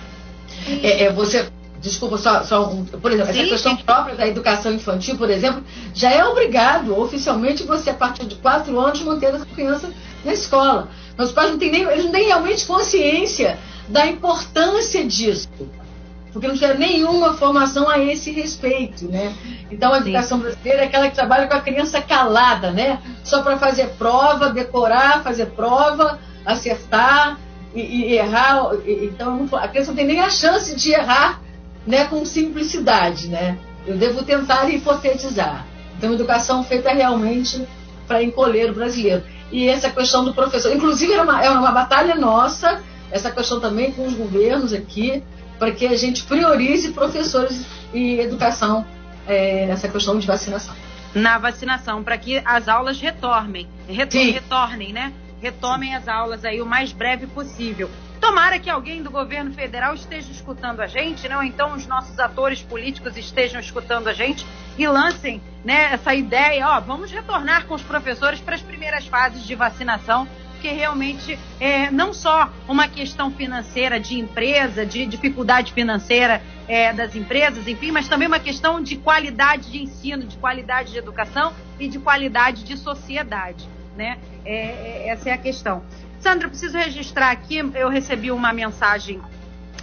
É, 0.82 1.04
é 1.04 1.12
você 1.12 1.50
Desculpa, 1.80 2.18
só, 2.18 2.42
só 2.42 2.68
um, 2.70 2.84
por 2.84 3.12
exemplo, 3.12 3.32
sim, 3.32 3.40
essa 3.40 3.50
questão 3.50 3.76
sim. 3.76 3.84
própria 3.84 4.16
da 4.16 4.26
educação 4.26 4.72
infantil, 4.72 5.16
por 5.16 5.30
exemplo, 5.30 5.62
já 5.94 6.10
é 6.10 6.24
obrigado 6.24 6.98
oficialmente 6.98 7.62
você, 7.62 7.90
a 7.90 7.94
partir 7.94 8.26
de 8.26 8.34
quatro 8.34 8.80
anos, 8.80 9.00
manter 9.02 9.32
essa 9.32 9.46
criança 9.46 9.88
na 10.24 10.32
escola. 10.32 10.88
Mas 11.16 11.28
os 11.28 11.32
pais 11.32 11.52
não 11.52 11.58
têm 11.58 11.70
nem, 11.70 11.82
eles 11.82 12.04
não 12.04 12.10
têm 12.10 12.26
realmente 12.26 12.66
consciência 12.66 13.56
da 13.88 14.08
importância 14.08 15.04
disso 15.06 15.48
porque 16.38 16.46
não 16.46 16.56
tinha 16.56 16.74
nenhuma 16.74 17.34
formação 17.34 17.90
a 17.90 17.98
esse 17.98 18.30
respeito, 18.30 19.06
né? 19.10 19.34
Então 19.72 19.92
a 19.92 19.98
educação 19.98 20.38
Sim. 20.38 20.44
brasileira 20.44 20.82
é 20.82 20.84
aquela 20.84 21.08
que 21.08 21.14
trabalha 21.16 21.48
com 21.48 21.54
a 21.54 21.60
criança 21.60 22.00
calada, 22.00 22.70
né? 22.70 23.00
Só 23.24 23.42
para 23.42 23.58
fazer 23.58 23.88
prova, 23.98 24.50
decorar, 24.50 25.24
fazer 25.24 25.46
prova, 25.46 26.20
acertar 26.46 27.40
e, 27.74 27.80
e 27.80 28.12
errar. 28.14 28.70
E, 28.86 29.06
então 29.06 29.48
a 29.52 29.66
criança 29.66 29.90
não 29.90 29.96
tem 29.96 30.06
nem 30.06 30.20
a 30.20 30.30
chance 30.30 30.76
de 30.76 30.92
errar, 30.92 31.42
né? 31.84 32.04
Com 32.04 32.24
simplicidade, 32.24 33.26
né? 33.26 33.58
Eu 33.84 33.96
devo 33.96 34.22
tentar 34.22 34.70
hipotetizar. 34.70 35.66
Então 35.96 36.12
educação 36.12 36.62
feita 36.62 36.92
realmente 36.92 37.66
para 38.06 38.22
encolher 38.22 38.70
o 38.70 38.74
brasileiro. 38.74 39.24
E 39.50 39.68
essa 39.68 39.90
questão 39.90 40.24
do 40.24 40.32
professor, 40.32 40.72
inclusive 40.72 41.14
é 41.14 41.20
uma, 41.20 41.44
é 41.44 41.50
uma 41.50 41.72
batalha 41.72 42.14
nossa, 42.14 42.80
essa 43.10 43.28
questão 43.28 43.58
também 43.58 43.90
com 43.90 44.06
os 44.06 44.14
governos 44.14 44.72
aqui, 44.72 45.22
para 45.58 45.72
que 45.72 45.86
a 45.86 45.96
gente 45.96 46.24
priorize 46.24 46.92
professores 46.92 47.66
e 47.92 48.20
educação 48.20 48.86
é, 49.26 49.66
nessa 49.66 49.88
questão 49.88 50.18
de 50.18 50.26
vacinação. 50.26 50.74
Na 51.14 51.38
vacinação, 51.38 52.02
para 52.02 52.16
que 52.18 52.40
as 52.44 52.68
aulas 52.68 53.00
retornem, 53.00 53.66
retor 53.88 54.20
retornem, 54.20 54.92
né? 54.92 55.12
Retomem 55.40 55.94
as 55.94 56.06
aulas 56.08 56.44
aí 56.44 56.60
o 56.60 56.66
mais 56.66 56.92
breve 56.92 57.26
possível. 57.26 57.90
Tomara 58.20 58.58
que 58.58 58.68
alguém 58.68 59.02
do 59.02 59.10
governo 59.10 59.52
federal 59.52 59.94
esteja 59.94 60.30
escutando 60.30 60.80
a 60.80 60.86
gente, 60.86 61.28
né? 61.28 61.36
ou 61.36 61.42
então 61.42 61.74
os 61.74 61.86
nossos 61.86 62.18
atores 62.18 62.60
políticos 62.60 63.16
estejam 63.16 63.60
escutando 63.60 64.08
a 64.08 64.12
gente 64.12 64.44
e 64.76 64.86
lancem 64.88 65.40
né, 65.64 65.92
essa 65.92 66.14
ideia, 66.14 66.66
ó, 66.66 66.80
vamos 66.80 67.12
retornar 67.12 67.66
com 67.66 67.74
os 67.74 67.82
professores 67.82 68.40
para 68.40 68.56
as 68.56 68.62
primeiras 68.62 69.06
fases 69.06 69.46
de 69.46 69.54
vacinação 69.54 70.26
porque 70.58 70.70
realmente 70.70 71.38
é 71.60 71.88
não 71.88 72.12
só 72.12 72.52
uma 72.66 72.88
questão 72.88 73.30
financeira 73.30 74.00
de 74.00 74.18
empresa, 74.18 74.84
de 74.84 75.06
dificuldade 75.06 75.72
financeira 75.72 76.42
é, 76.66 76.92
das 76.92 77.14
empresas, 77.14 77.68
enfim, 77.68 77.92
mas 77.92 78.08
também 78.08 78.26
uma 78.26 78.40
questão 78.40 78.82
de 78.82 78.96
qualidade 78.96 79.70
de 79.70 79.80
ensino, 79.80 80.24
de 80.24 80.36
qualidade 80.36 80.90
de 80.90 80.98
educação 80.98 81.52
e 81.78 81.86
de 81.86 82.00
qualidade 82.00 82.64
de 82.64 82.76
sociedade, 82.76 83.68
né? 83.96 84.18
É, 84.44 84.54
é, 84.54 85.08
essa 85.10 85.30
é 85.30 85.32
a 85.32 85.38
questão. 85.38 85.80
Sandra, 86.18 86.48
preciso 86.48 86.76
registrar 86.76 87.30
aqui, 87.30 87.58
eu 87.58 87.88
recebi 87.88 88.32
uma 88.32 88.52
mensagem 88.52 89.20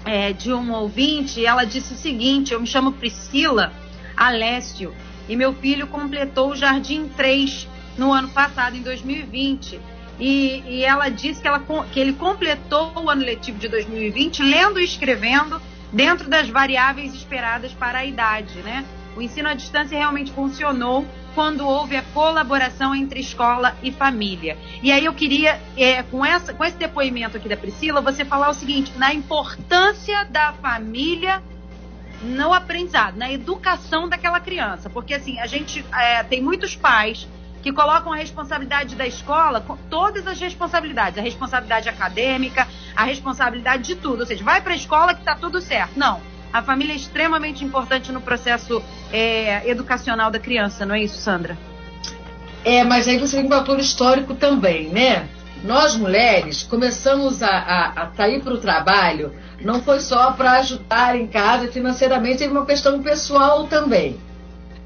é, 0.03 0.33
de 0.33 0.51
um 0.51 0.73
ouvinte, 0.73 1.45
ela 1.45 1.63
disse 1.63 1.93
o 1.93 1.97
seguinte, 1.97 2.53
eu 2.53 2.59
me 2.59 2.67
chamo 2.67 2.91
Priscila 2.91 3.71
Alessio 4.17 4.93
e 5.29 5.37
meu 5.37 5.53
filho 5.53 5.87
completou 5.87 6.51
o 6.51 6.55
Jardim 6.55 7.07
3 7.15 7.65
no 7.97 8.11
ano 8.11 8.27
passado, 8.27 8.75
em 8.75 8.81
2020 8.81 9.94
e, 10.19 10.63
e 10.67 10.85
ela 10.85 11.09
disse 11.09 11.41
que, 11.41 11.47
ela, 11.47 11.61
que 11.91 11.99
ele 11.99 12.13
completou 12.13 12.91
o 12.95 13.09
ano 13.09 13.23
letivo 13.23 13.57
de 13.57 13.67
2020 13.67 14.43
lendo 14.43 14.79
e 14.79 14.85
escrevendo 14.85 15.61
dentro 15.91 16.29
das 16.29 16.49
variáveis 16.49 17.13
esperadas 17.13 17.73
para 17.73 17.99
a 17.99 18.05
idade, 18.05 18.59
né? 18.59 18.85
O 19.15 19.21
ensino 19.21 19.47
à 19.47 19.53
distância 19.53 19.97
realmente 19.97 20.31
funcionou 20.31 21.05
quando 21.33 21.65
houve 21.65 21.95
a 21.95 22.01
colaboração 22.01 22.93
entre 22.93 23.19
escola 23.19 23.75
e 23.81 23.91
família. 23.91 24.57
E 24.81 24.91
aí 24.91 25.05
eu 25.05 25.13
queria, 25.13 25.59
é, 25.77 26.03
com, 26.03 26.25
essa, 26.25 26.53
com 26.53 26.63
esse 26.63 26.77
depoimento 26.77 27.37
aqui 27.37 27.47
da 27.47 27.55
Priscila, 27.55 28.01
você 28.01 28.25
falar 28.25 28.49
o 28.49 28.53
seguinte, 28.53 28.91
na 28.97 29.13
importância 29.13 30.25
da 30.25 30.53
família 30.53 31.41
no 32.21 32.53
aprendizado, 32.53 33.17
na 33.17 33.31
educação 33.31 34.09
daquela 34.09 34.39
criança. 34.39 34.89
Porque 34.89 35.13
assim, 35.13 35.39
a 35.39 35.47
gente 35.47 35.85
é, 35.93 36.23
tem 36.23 36.41
muitos 36.41 36.75
pais 36.75 37.27
que 37.65 37.73
colocam 37.73 38.13
a 38.13 38.15
responsabilidade 38.15 38.95
da 38.95 39.07
escola, 39.07 39.65
todas 39.89 40.27
as 40.27 40.39
responsabilidades, 40.39 41.17
a 41.17 41.21
responsabilidade 41.23 41.89
acadêmica, 41.89 42.67
a 42.95 43.03
responsabilidade 43.03 43.81
de 43.81 43.95
tudo. 43.95 44.19
Ou 44.19 44.25
seja, 44.27 44.43
vai 44.43 44.61
para 44.61 44.73
a 44.73 44.75
escola 44.75 45.15
que 45.15 45.21
está 45.21 45.33
tudo 45.33 45.59
certo. 45.59 45.97
Não. 45.97 46.21
A 46.53 46.61
família 46.61 46.93
é 46.93 46.95
extremamente 46.95 47.65
importante 47.65 48.11
no 48.11 48.21
processo 48.21 48.83
é, 49.11 49.67
educacional 49.67 50.29
da 50.29 50.37
criança, 50.37 50.85
não 50.85 50.93
é 50.93 51.01
isso, 51.01 51.17
Sandra? 51.17 51.57
É, 52.63 52.83
mas 52.83 53.07
aí 53.07 53.17
você 53.17 53.37
tem 53.37 53.47
um 53.47 53.49
fator 53.49 53.79
histórico 53.79 54.35
também, 54.35 54.89
né? 54.89 55.27
Nós 55.63 55.97
mulheres 55.97 56.61
começamos 56.61 57.41
a, 57.41 57.49
a, 57.49 58.03
a 58.03 58.11
sair 58.13 58.43
para 58.43 58.53
o 58.53 58.59
trabalho, 58.59 59.33
não 59.59 59.81
foi 59.81 60.01
só 60.01 60.33
para 60.33 60.59
ajudar 60.59 61.19
em 61.19 61.25
casa 61.25 61.67
financeiramente, 61.71 62.43
é 62.43 62.47
uma 62.47 62.63
questão 62.63 63.01
pessoal 63.01 63.63
também. 63.65 64.19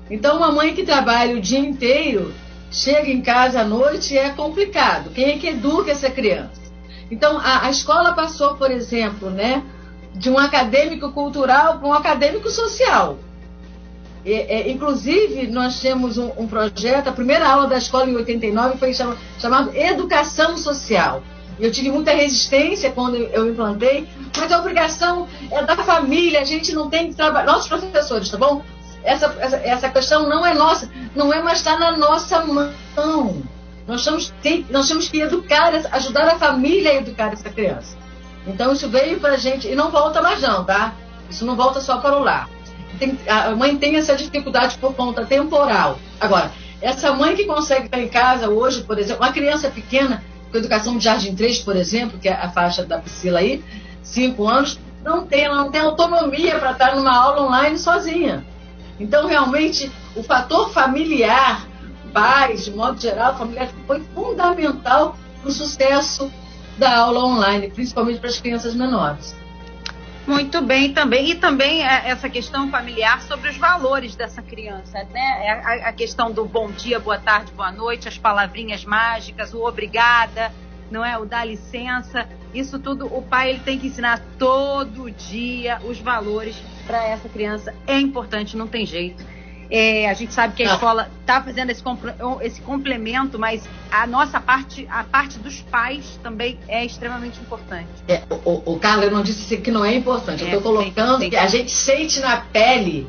Então, 0.09 0.37
uma 0.37 0.49
mãe 0.49 0.73
que 0.73 0.83
trabalha 0.83 1.35
o 1.35 1.41
dia 1.41 1.59
inteiro 1.59 2.33
chega 2.71 3.09
em 3.09 3.21
casa 3.21 3.61
à 3.61 3.63
noite 3.63 4.17
é 4.17 4.29
complicado. 4.29 5.11
Quem 5.11 5.31
é 5.31 5.37
que 5.37 5.47
educa 5.47 5.91
essa 5.91 6.09
criança? 6.09 6.59
Então, 7.11 7.37
a, 7.39 7.65
a 7.65 7.69
escola 7.69 8.13
passou, 8.13 8.55
por 8.55 8.69
exemplo, 8.69 9.29
né, 9.29 9.63
de 10.13 10.29
um 10.29 10.37
acadêmico 10.37 11.11
cultural 11.11 11.79
para 11.79 11.87
um 11.87 11.93
acadêmico 11.93 12.49
social. 12.49 13.17
é, 14.25 14.69
inclusive, 14.69 15.47
nós 15.47 15.79
temos 15.79 16.17
um, 16.17 16.31
um, 16.37 16.47
projeto, 16.47 17.07
a 17.07 17.11
primeira 17.11 17.47
aula 17.47 17.67
da 17.67 17.77
escola 17.77 18.09
em 18.09 18.15
89 18.15 18.77
foi 18.77 18.93
chama, 18.93 19.17
chamado 19.39 19.75
Educação 19.75 20.57
Social. 20.57 21.23
Eu 21.59 21.71
tive 21.71 21.91
muita 21.91 22.11
resistência 22.11 22.91
quando 22.91 23.17
eu 23.17 23.49
implantei, 23.49 24.07
mas 24.37 24.51
a 24.51 24.59
obrigação 24.59 25.27
é 25.51 25.63
da 25.63 25.75
família, 25.77 26.39
a 26.39 26.45
gente 26.45 26.73
não 26.73 26.89
tem 26.89 27.09
que 27.09 27.15
trabalhar. 27.15 27.51
Nossos 27.51 27.67
professores, 27.67 28.29
tá 28.29 28.37
bom? 28.37 28.61
Essa, 29.03 29.35
essa, 29.39 29.57
essa 29.57 29.89
questão 29.89 30.27
não 30.27 30.45
é 30.45 30.53
nossa, 30.53 30.89
não 31.15 31.33
é 31.33 31.41
mais 31.41 31.59
está 31.59 31.77
na 31.77 31.97
nossa 31.97 32.43
mão. 32.45 33.43
Nós 33.87 34.03
temos, 34.03 34.33
tem, 34.41 34.65
nós 34.69 34.87
temos 34.87 35.07
que 35.07 35.19
educar, 35.19 35.73
ajudar 35.91 36.27
a 36.27 36.37
família 36.37 36.91
a 36.91 36.95
educar 36.95 37.33
essa 37.33 37.49
criança. 37.49 37.97
Então 38.45 38.71
isso 38.73 38.87
veio 38.89 39.19
para 39.19 39.33
a 39.33 39.37
gente, 39.37 39.67
e 39.67 39.75
não 39.75 39.89
volta 39.89 40.21
mais 40.21 40.41
não, 40.41 40.63
tá? 40.63 40.93
Isso 41.29 41.45
não 41.45 41.55
volta 41.55 41.81
só 41.81 41.97
para 41.97 42.17
o 42.17 42.23
lar. 42.23 42.49
Tem, 42.97 43.17
a 43.27 43.55
mãe 43.55 43.77
tem 43.77 43.95
essa 43.95 44.15
dificuldade 44.15 44.77
por 44.77 44.93
conta 44.93 45.25
temporal. 45.25 45.99
Agora, 46.19 46.51
essa 46.81 47.13
mãe 47.13 47.35
que 47.35 47.45
consegue 47.45 47.85
estar 47.85 47.99
em 47.99 48.07
casa 48.07 48.49
hoje, 48.49 48.83
por 48.83 48.97
exemplo, 48.97 49.23
uma 49.23 49.31
criança 49.31 49.69
pequena, 49.69 50.23
com 50.51 50.57
educação 50.57 50.97
de 50.97 51.03
Jardim 51.03 51.35
3, 51.35 51.59
por 51.59 51.75
exemplo, 51.75 52.19
que 52.19 52.27
é 52.27 52.33
a 52.33 52.49
faixa 52.49 52.83
da 52.83 52.97
Priscila 52.97 53.39
aí, 53.39 53.63
5 54.01 54.47
anos, 54.47 54.79
não 55.03 55.25
tem, 55.25 55.43
ela 55.43 55.55
não 55.55 55.71
tem 55.71 55.81
autonomia 55.81 56.57
para 56.57 56.71
estar 56.71 56.95
numa 56.95 57.15
aula 57.15 57.43
online 57.43 57.77
sozinha. 57.77 58.45
Então, 58.99 59.27
realmente, 59.27 59.91
o 60.15 60.21
fator 60.21 60.71
familiar, 60.71 61.65
pais, 62.13 62.65
de 62.65 62.71
modo 62.71 62.99
geral, 62.99 63.37
familiar, 63.37 63.69
foi 63.87 64.01
fundamental 64.13 65.17
para 65.41 65.49
o 65.49 65.51
sucesso 65.51 66.31
da 66.77 66.97
aula 66.97 67.25
online, 67.25 67.69
principalmente 67.69 68.19
para 68.19 68.29
as 68.29 68.39
crianças 68.39 68.75
menores. 68.75 69.35
Muito 70.29 70.61
bem, 70.61 70.93
também. 70.93 71.31
E 71.31 71.35
também 71.35 71.83
é, 71.83 72.09
essa 72.09 72.29
questão 72.29 72.69
familiar 72.69 73.21
sobre 73.23 73.49
os 73.49 73.57
valores 73.57 74.15
dessa 74.15 74.43
criança, 74.43 75.03
né? 75.11 75.47
É 75.47 75.51
a, 75.87 75.91
questão 75.91 76.31
do 76.31 76.45
bom 76.45 76.69
dia, 76.69 76.99
boa 76.99 77.17
tarde, 77.17 77.51
boa 77.51 77.71
noite, 77.71 78.07
as 78.07 78.17
palavrinhas 78.17 78.85
mágicas, 78.85 79.55
o 79.55 79.65
obrigada, 79.65 80.53
não 80.91 81.03
é? 81.03 81.17
O 81.17 81.25
dá 81.25 81.43
licença. 81.43 82.27
Isso 82.53 82.79
tudo 82.79 83.05
o 83.05 83.21
pai 83.21 83.51
ele 83.51 83.59
tem 83.59 83.77
que 83.77 83.87
ensinar 83.87 84.21
todo 84.37 85.09
dia 85.11 85.79
os 85.83 85.99
valores 85.99 86.55
para 86.85 87.03
essa 87.05 87.29
criança 87.29 87.73
é 87.85 87.99
importante, 87.99 88.57
não 88.57 88.67
tem 88.67 88.85
jeito. 88.85 89.23
É, 89.71 90.09
a 90.09 90.13
gente 90.15 90.33
sabe 90.33 90.55
que 90.55 90.63
a 90.63 90.73
escola 90.73 91.11
está 91.21 91.43
fazendo 91.43 91.69
esse, 91.69 91.83
esse 92.41 92.59
complemento, 92.61 93.37
mas 93.37 93.63
a 93.91 94.07
nossa 94.07 94.39
parte, 94.39 94.87
a 94.89 95.03
parte 95.03 95.37
dos 95.37 95.61
pais 95.61 96.19
também 96.23 96.57
é 96.67 96.83
extremamente 96.83 97.39
importante. 97.39 97.87
É, 98.07 98.23
o, 98.43 98.73
o 98.73 98.79
Carlos, 98.79 99.05
eu 99.05 99.11
não 99.11 99.21
disse 99.21 99.57
que 99.57 99.69
não 99.69 99.85
é 99.85 99.93
importante. 99.93 100.43
É, 100.43 100.45
eu 100.45 100.57
estou 100.57 100.73
colocando 100.73 101.19
tem, 101.19 101.19
tem. 101.19 101.29
que 101.29 101.35
a 101.35 101.45
gente 101.45 101.69
sente 101.69 102.19
na 102.19 102.37
pele 102.37 103.07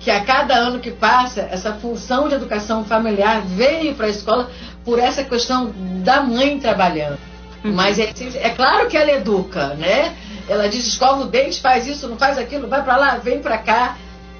que 0.00 0.10
a 0.10 0.24
cada 0.24 0.54
ano 0.54 0.80
que 0.80 0.90
passa, 0.90 1.42
essa 1.42 1.74
função 1.74 2.28
de 2.28 2.34
educação 2.34 2.84
familiar 2.84 3.42
veio 3.42 3.94
para 3.94 4.06
a 4.06 4.10
escola 4.10 4.50
por 4.84 4.98
essa 4.98 5.22
questão 5.22 5.72
da 6.02 6.22
mãe 6.22 6.58
trabalhando. 6.58 7.29
Uhum. 7.64 7.72
Mas 7.72 7.98
é, 7.98 8.12
é 8.34 8.50
claro 8.50 8.88
que 8.88 8.96
ela 8.96 9.12
educa, 9.12 9.74
né? 9.74 10.16
Ela 10.48 10.68
diz: 10.68 10.86
escova 10.86 11.22
o 11.22 11.26
dente, 11.26 11.60
faz 11.60 11.86
isso, 11.86 12.08
não 12.08 12.16
faz 12.16 12.38
aquilo, 12.38 12.68
vai 12.68 12.82
para 12.82 12.96
lá, 12.96 13.16
vem 13.16 13.40
para 13.40 13.58
cá. 13.58 13.96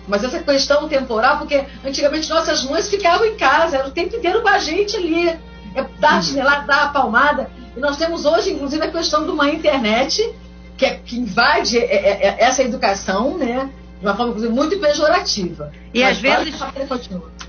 Mas 0.09 0.25
essa 0.25 0.41
questão 0.41 0.89
temporal, 0.89 1.39
porque 1.39 1.65
antigamente 1.85 2.29
nossas 2.29 2.65
mães 2.65 2.89
ficavam 2.89 3.27
em 3.27 3.37
casa, 3.37 3.77
era 3.77 3.89
o 3.89 3.93
tempo 3.93 4.17
inteiro 4.17 4.43
com 4.43 4.49
a 4.49 4.59
gente 4.59 4.97
ali. 4.97 5.29
É 5.29 5.87
dar 6.01 6.19
a 6.19 6.23
chinelada, 6.23 6.67
dar 6.67 6.83
a 6.85 6.89
palmada. 6.89 7.51
E 7.77 7.81
nós 7.81 7.97
temos 7.97 8.25
hoje, 8.25 8.51
inclusive, 8.51 8.85
a 8.85 8.91
questão 8.91 9.25
de 9.25 9.31
uma 9.31 9.49
internet 9.51 10.35
que, 10.77 10.85
é, 10.85 10.97
que 10.97 11.17
invade 11.17 11.79
é, 11.79 11.85
é, 11.85 12.27
é, 12.27 12.37
essa 12.41 12.63
educação, 12.63 13.39
né? 13.39 13.71
de 14.01 14.07
uma 14.07 14.17
forma 14.17 14.31
inclusive, 14.31 14.53
muito 14.53 14.79
pejorativa. 14.79 15.71
E 15.93 16.03
às 16.03 16.19
vezes 16.19 16.55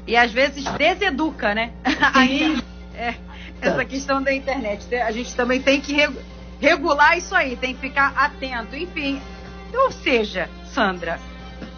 e 0.05 0.17
às 0.17 0.31
vezes 0.31 0.65
deseduca, 0.77 1.55
né? 1.55 1.71
Sim. 2.13 2.61
é, 2.93 3.15
essa 3.61 3.85
questão 3.85 4.21
da 4.21 4.33
internet. 4.33 4.93
A 4.95 5.11
gente 5.11 5.33
também 5.35 5.61
tem 5.61 5.79
que 5.79 5.95
regular 6.59 7.17
isso 7.17 7.35
aí, 7.35 7.55
tem 7.55 7.73
que 7.73 7.81
ficar 7.81 8.13
atento. 8.15 8.75
Enfim, 8.75 9.21
ou 9.73 9.91
seja, 9.91 10.49
Sandra, 10.73 11.19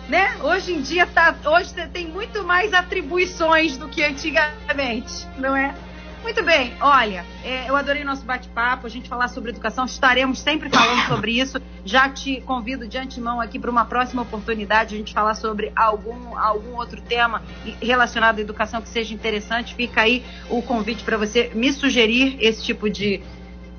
né? 0.08 0.36
Hoje 0.42 0.74
em 0.74 0.82
dia 0.82 1.06
tá, 1.06 1.36
hoje 1.46 1.74
tem 1.92 2.08
muito 2.08 2.44
mais 2.44 2.74
atribuições 2.74 3.78
do 3.78 3.88
que 3.88 4.04
antigamente, 4.04 5.28
não 5.38 5.56
é? 5.56 5.76
Muito 6.24 6.42
bem, 6.42 6.74
olha, 6.80 7.26
é, 7.44 7.70
eu 7.70 7.76
adorei 7.76 8.02
nosso 8.06 8.24
bate-papo, 8.24 8.88
a 8.88 8.90
gente 8.90 9.10
falar 9.10 9.28
sobre 9.28 9.50
educação, 9.50 9.84
estaremos 9.84 10.40
sempre 10.40 10.70
falando 10.70 11.04
sobre 11.06 11.38
isso. 11.38 11.62
Já 11.84 12.08
te 12.08 12.40
convido 12.40 12.88
de 12.88 12.98
antemão 12.98 13.42
aqui 13.42 13.60
para 13.60 13.70
uma 13.70 13.84
próxima 13.84 14.22
oportunidade, 14.22 14.96
a 14.96 14.98
gente 14.98 15.14
falar 15.14 15.36
sobre 15.36 15.74
algum, 15.76 16.38
algum 16.38 16.78
outro 16.78 17.02
tema 17.02 17.44
relacionado 17.82 18.38
à 18.38 18.42
educação 18.42 18.82
que 18.82 18.88
seja 18.88 19.14
interessante. 19.14 19.76
Fica 19.76 20.00
aí 20.00 20.24
o 20.50 20.62
convite 20.62 21.04
para 21.04 21.18
você 21.18 21.52
me 21.54 21.74
sugerir 21.74 22.38
esse 22.40 22.64
tipo 22.64 22.90
de, 22.90 23.22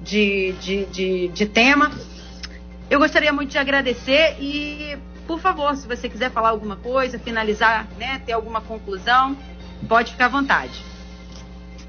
de, 0.02 0.52
de, 0.60 0.84
de, 0.84 1.28
de 1.28 1.46
tema. 1.46 1.90
Eu 2.90 2.98
gostaria 2.98 3.32
muito 3.32 3.52
de 3.52 3.58
agradecer 3.58 4.36
e, 4.38 4.98
por 5.26 5.40
favor, 5.40 5.74
se 5.76 5.88
você 5.88 6.10
quiser 6.10 6.30
falar 6.30 6.50
alguma 6.50 6.76
coisa, 6.76 7.18
finalizar, 7.18 7.88
né, 7.96 8.20
ter 8.26 8.32
alguma 8.32 8.60
conclusão, 8.60 9.34
pode 9.88 10.12
ficar 10.12 10.26
à 10.26 10.28
vontade. 10.28 10.93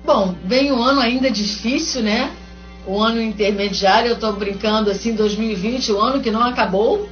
Bom, 0.05 0.35
vem 0.45 0.71
um 0.71 0.83
ano 0.83 1.01
ainda 1.01 1.31
difícil, 1.31 2.03
né? 2.03 2.31
O 2.85 3.01
ano 3.01 3.19
intermediário, 3.19 4.09
eu 4.09 4.13
estou 4.13 4.33
brincando 4.33 4.91
assim, 4.91 5.15
2020, 5.15 5.91
o 5.91 5.99
ano 5.99 6.21
que 6.21 6.29
não 6.29 6.43
acabou. 6.43 7.09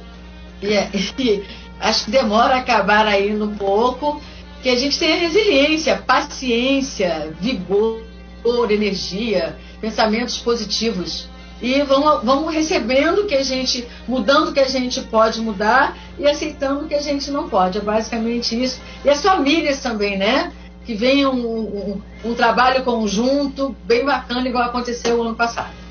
E, 0.62 0.72
é, 0.72 0.88
e 0.94 1.42
acho 1.80 2.04
que 2.04 2.10
demora 2.12 2.54
a 2.54 2.58
acabar 2.58 3.04
ainda 3.04 3.44
um 3.44 3.56
pouco. 3.56 4.22
Que 4.62 4.68
a 4.68 4.76
gente 4.76 4.96
tenha 4.96 5.16
resiliência, 5.16 5.96
paciência, 6.06 7.34
vigor, 7.40 8.00
energia, 8.70 9.56
pensamentos 9.80 10.38
positivos. 10.38 11.28
E 11.60 11.82
vamos, 11.82 12.22
vamos 12.22 12.54
recebendo 12.54 13.26
que 13.26 13.34
a 13.34 13.42
gente, 13.42 13.86
mudando 14.06 14.50
o 14.50 14.52
que 14.52 14.60
a 14.60 14.68
gente 14.68 15.00
pode 15.02 15.40
mudar 15.40 15.96
e 16.16 16.28
aceitando 16.28 16.84
o 16.84 16.88
que 16.88 16.94
a 16.94 17.02
gente 17.02 17.28
não 17.32 17.48
pode. 17.48 17.78
É 17.78 17.80
basicamente 17.80 18.62
isso. 18.62 18.80
E 19.04 19.10
as 19.10 19.20
famílias 19.20 19.80
também, 19.80 20.16
né? 20.16 20.52
Que 20.84 20.94
venha 20.94 21.30
um, 21.30 21.44
um, 21.44 22.02
um 22.24 22.34
trabalho 22.34 22.84
conjunto 22.84 23.74
bem 23.84 24.04
bacana, 24.04 24.48
igual 24.48 24.64
aconteceu 24.64 25.18
o 25.18 25.22
ano 25.22 25.34
passado. 25.34 25.84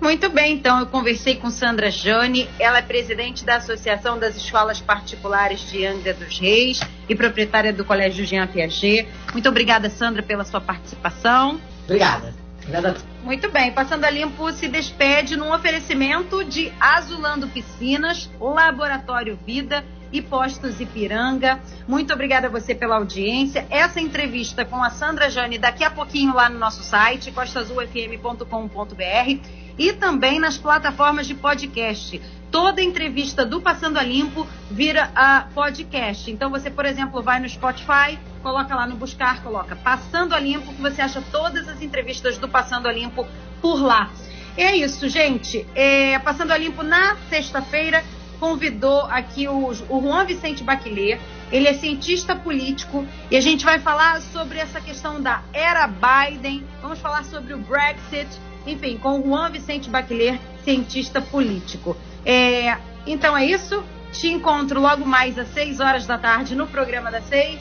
Muito 0.00 0.28
bem, 0.30 0.54
então 0.54 0.80
eu 0.80 0.86
conversei 0.86 1.36
com 1.36 1.48
Sandra 1.48 1.88
Jane, 1.88 2.48
ela 2.58 2.78
é 2.78 2.82
presidente 2.82 3.44
da 3.44 3.56
Associação 3.56 4.18
das 4.18 4.36
Escolas 4.36 4.80
Particulares 4.80 5.60
de 5.70 5.86
Angra 5.86 6.12
dos 6.12 6.40
Reis 6.40 6.80
e 7.08 7.14
proprietária 7.14 7.72
do 7.72 7.84
Colégio 7.84 8.24
Jean 8.24 8.48
Piaget. 8.48 9.06
Muito 9.32 9.48
obrigada, 9.48 9.88
Sandra, 9.88 10.20
pela 10.20 10.44
sua 10.44 10.60
participação. 10.60 11.60
Obrigada. 11.84 12.34
Obrigada. 12.62 12.96
Muito 13.22 13.48
bem, 13.50 13.70
Passando 13.70 14.04
a 14.04 14.10
Limpo 14.10 14.50
se 14.52 14.66
despede 14.66 15.36
num 15.36 15.52
oferecimento 15.52 16.42
de 16.42 16.72
Azulando 16.80 17.46
Piscinas, 17.46 18.28
Laboratório 18.40 19.38
Vida 19.46 19.84
e 20.12 20.20
Postos 20.20 20.80
Ipiranga. 20.80 21.60
Muito 21.88 22.12
obrigada 22.12 22.46
a 22.46 22.50
você 22.50 22.74
pela 22.74 22.96
audiência. 22.96 23.66
Essa 23.70 24.00
entrevista 24.00 24.64
com 24.64 24.82
a 24.82 24.90
Sandra 24.90 25.30
Jane 25.30 25.58
daqui 25.58 25.82
a 25.82 25.90
pouquinho 25.90 26.34
lá 26.34 26.48
no 26.48 26.58
nosso 26.58 26.82
site, 26.82 27.32
costazulfm.com.br 27.32 29.40
e 29.78 29.92
também 29.94 30.38
nas 30.38 30.58
plataformas 30.58 31.26
de 31.26 31.34
podcast. 31.34 32.20
Toda 32.50 32.82
entrevista 32.82 33.46
do 33.46 33.62
Passando 33.62 33.96
a 33.96 34.02
Limpo 34.02 34.46
vira 34.70 35.10
a 35.14 35.46
podcast. 35.54 36.30
Então 36.30 36.50
você, 36.50 36.70
por 36.70 36.84
exemplo, 36.84 37.22
vai 37.22 37.40
no 37.40 37.48
Spotify, 37.48 38.18
coloca 38.42 38.74
lá 38.74 38.86
no 38.86 38.96
buscar, 38.96 39.42
coloca 39.42 39.74
Passando 39.74 40.34
a 40.34 40.38
Limpo, 40.38 40.74
que 40.74 40.82
você 40.82 41.00
acha 41.00 41.22
todas 41.32 41.66
as 41.66 41.80
entrevistas 41.80 42.36
do 42.36 42.48
Passando 42.48 42.86
a 42.86 42.92
Limpo 42.92 43.26
por 43.62 43.82
lá. 43.82 44.10
É 44.54 44.76
isso, 44.76 45.08
gente. 45.08 45.66
É, 45.74 46.18
Passando 46.18 46.50
a 46.50 46.58
Limpo 46.58 46.82
na 46.82 47.16
sexta-feira 47.30 48.04
convidou 48.42 49.02
aqui 49.02 49.46
o, 49.46 49.68
o 49.68 50.00
Juan 50.00 50.24
Vicente 50.24 50.64
Baquiler. 50.64 51.20
Ele 51.52 51.68
é 51.68 51.74
cientista 51.74 52.34
político 52.34 53.06
e 53.30 53.36
a 53.36 53.40
gente 53.40 53.64
vai 53.64 53.78
falar 53.78 54.20
sobre 54.20 54.58
essa 54.58 54.80
questão 54.80 55.22
da 55.22 55.44
era 55.52 55.86
Biden. 55.86 56.64
Vamos 56.80 56.98
falar 56.98 57.24
sobre 57.26 57.54
o 57.54 57.58
Brexit, 57.58 58.26
enfim, 58.66 58.98
com 58.98 59.20
o 59.20 59.22
Juan 59.22 59.48
Vicente 59.48 59.88
Baquiler, 59.88 60.40
cientista 60.64 61.20
político. 61.20 61.96
É, 62.26 62.76
então 63.06 63.36
é 63.36 63.46
isso. 63.46 63.80
Te 64.10 64.26
encontro 64.26 64.80
logo 64.80 65.06
mais 65.06 65.38
às 65.38 65.46
6 65.54 65.78
horas 65.78 66.04
da 66.04 66.18
tarde 66.18 66.56
no 66.56 66.66
programa 66.66 67.12
das 67.12 67.24
6. 67.28 67.60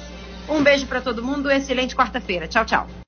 Um 0.50 0.64
beijo 0.64 0.88
para 0.88 1.00
todo 1.00 1.24
mundo. 1.24 1.52
Excelente 1.52 1.96
quarta-feira. 1.96 2.48
Tchau, 2.48 2.66
tchau. 2.66 2.88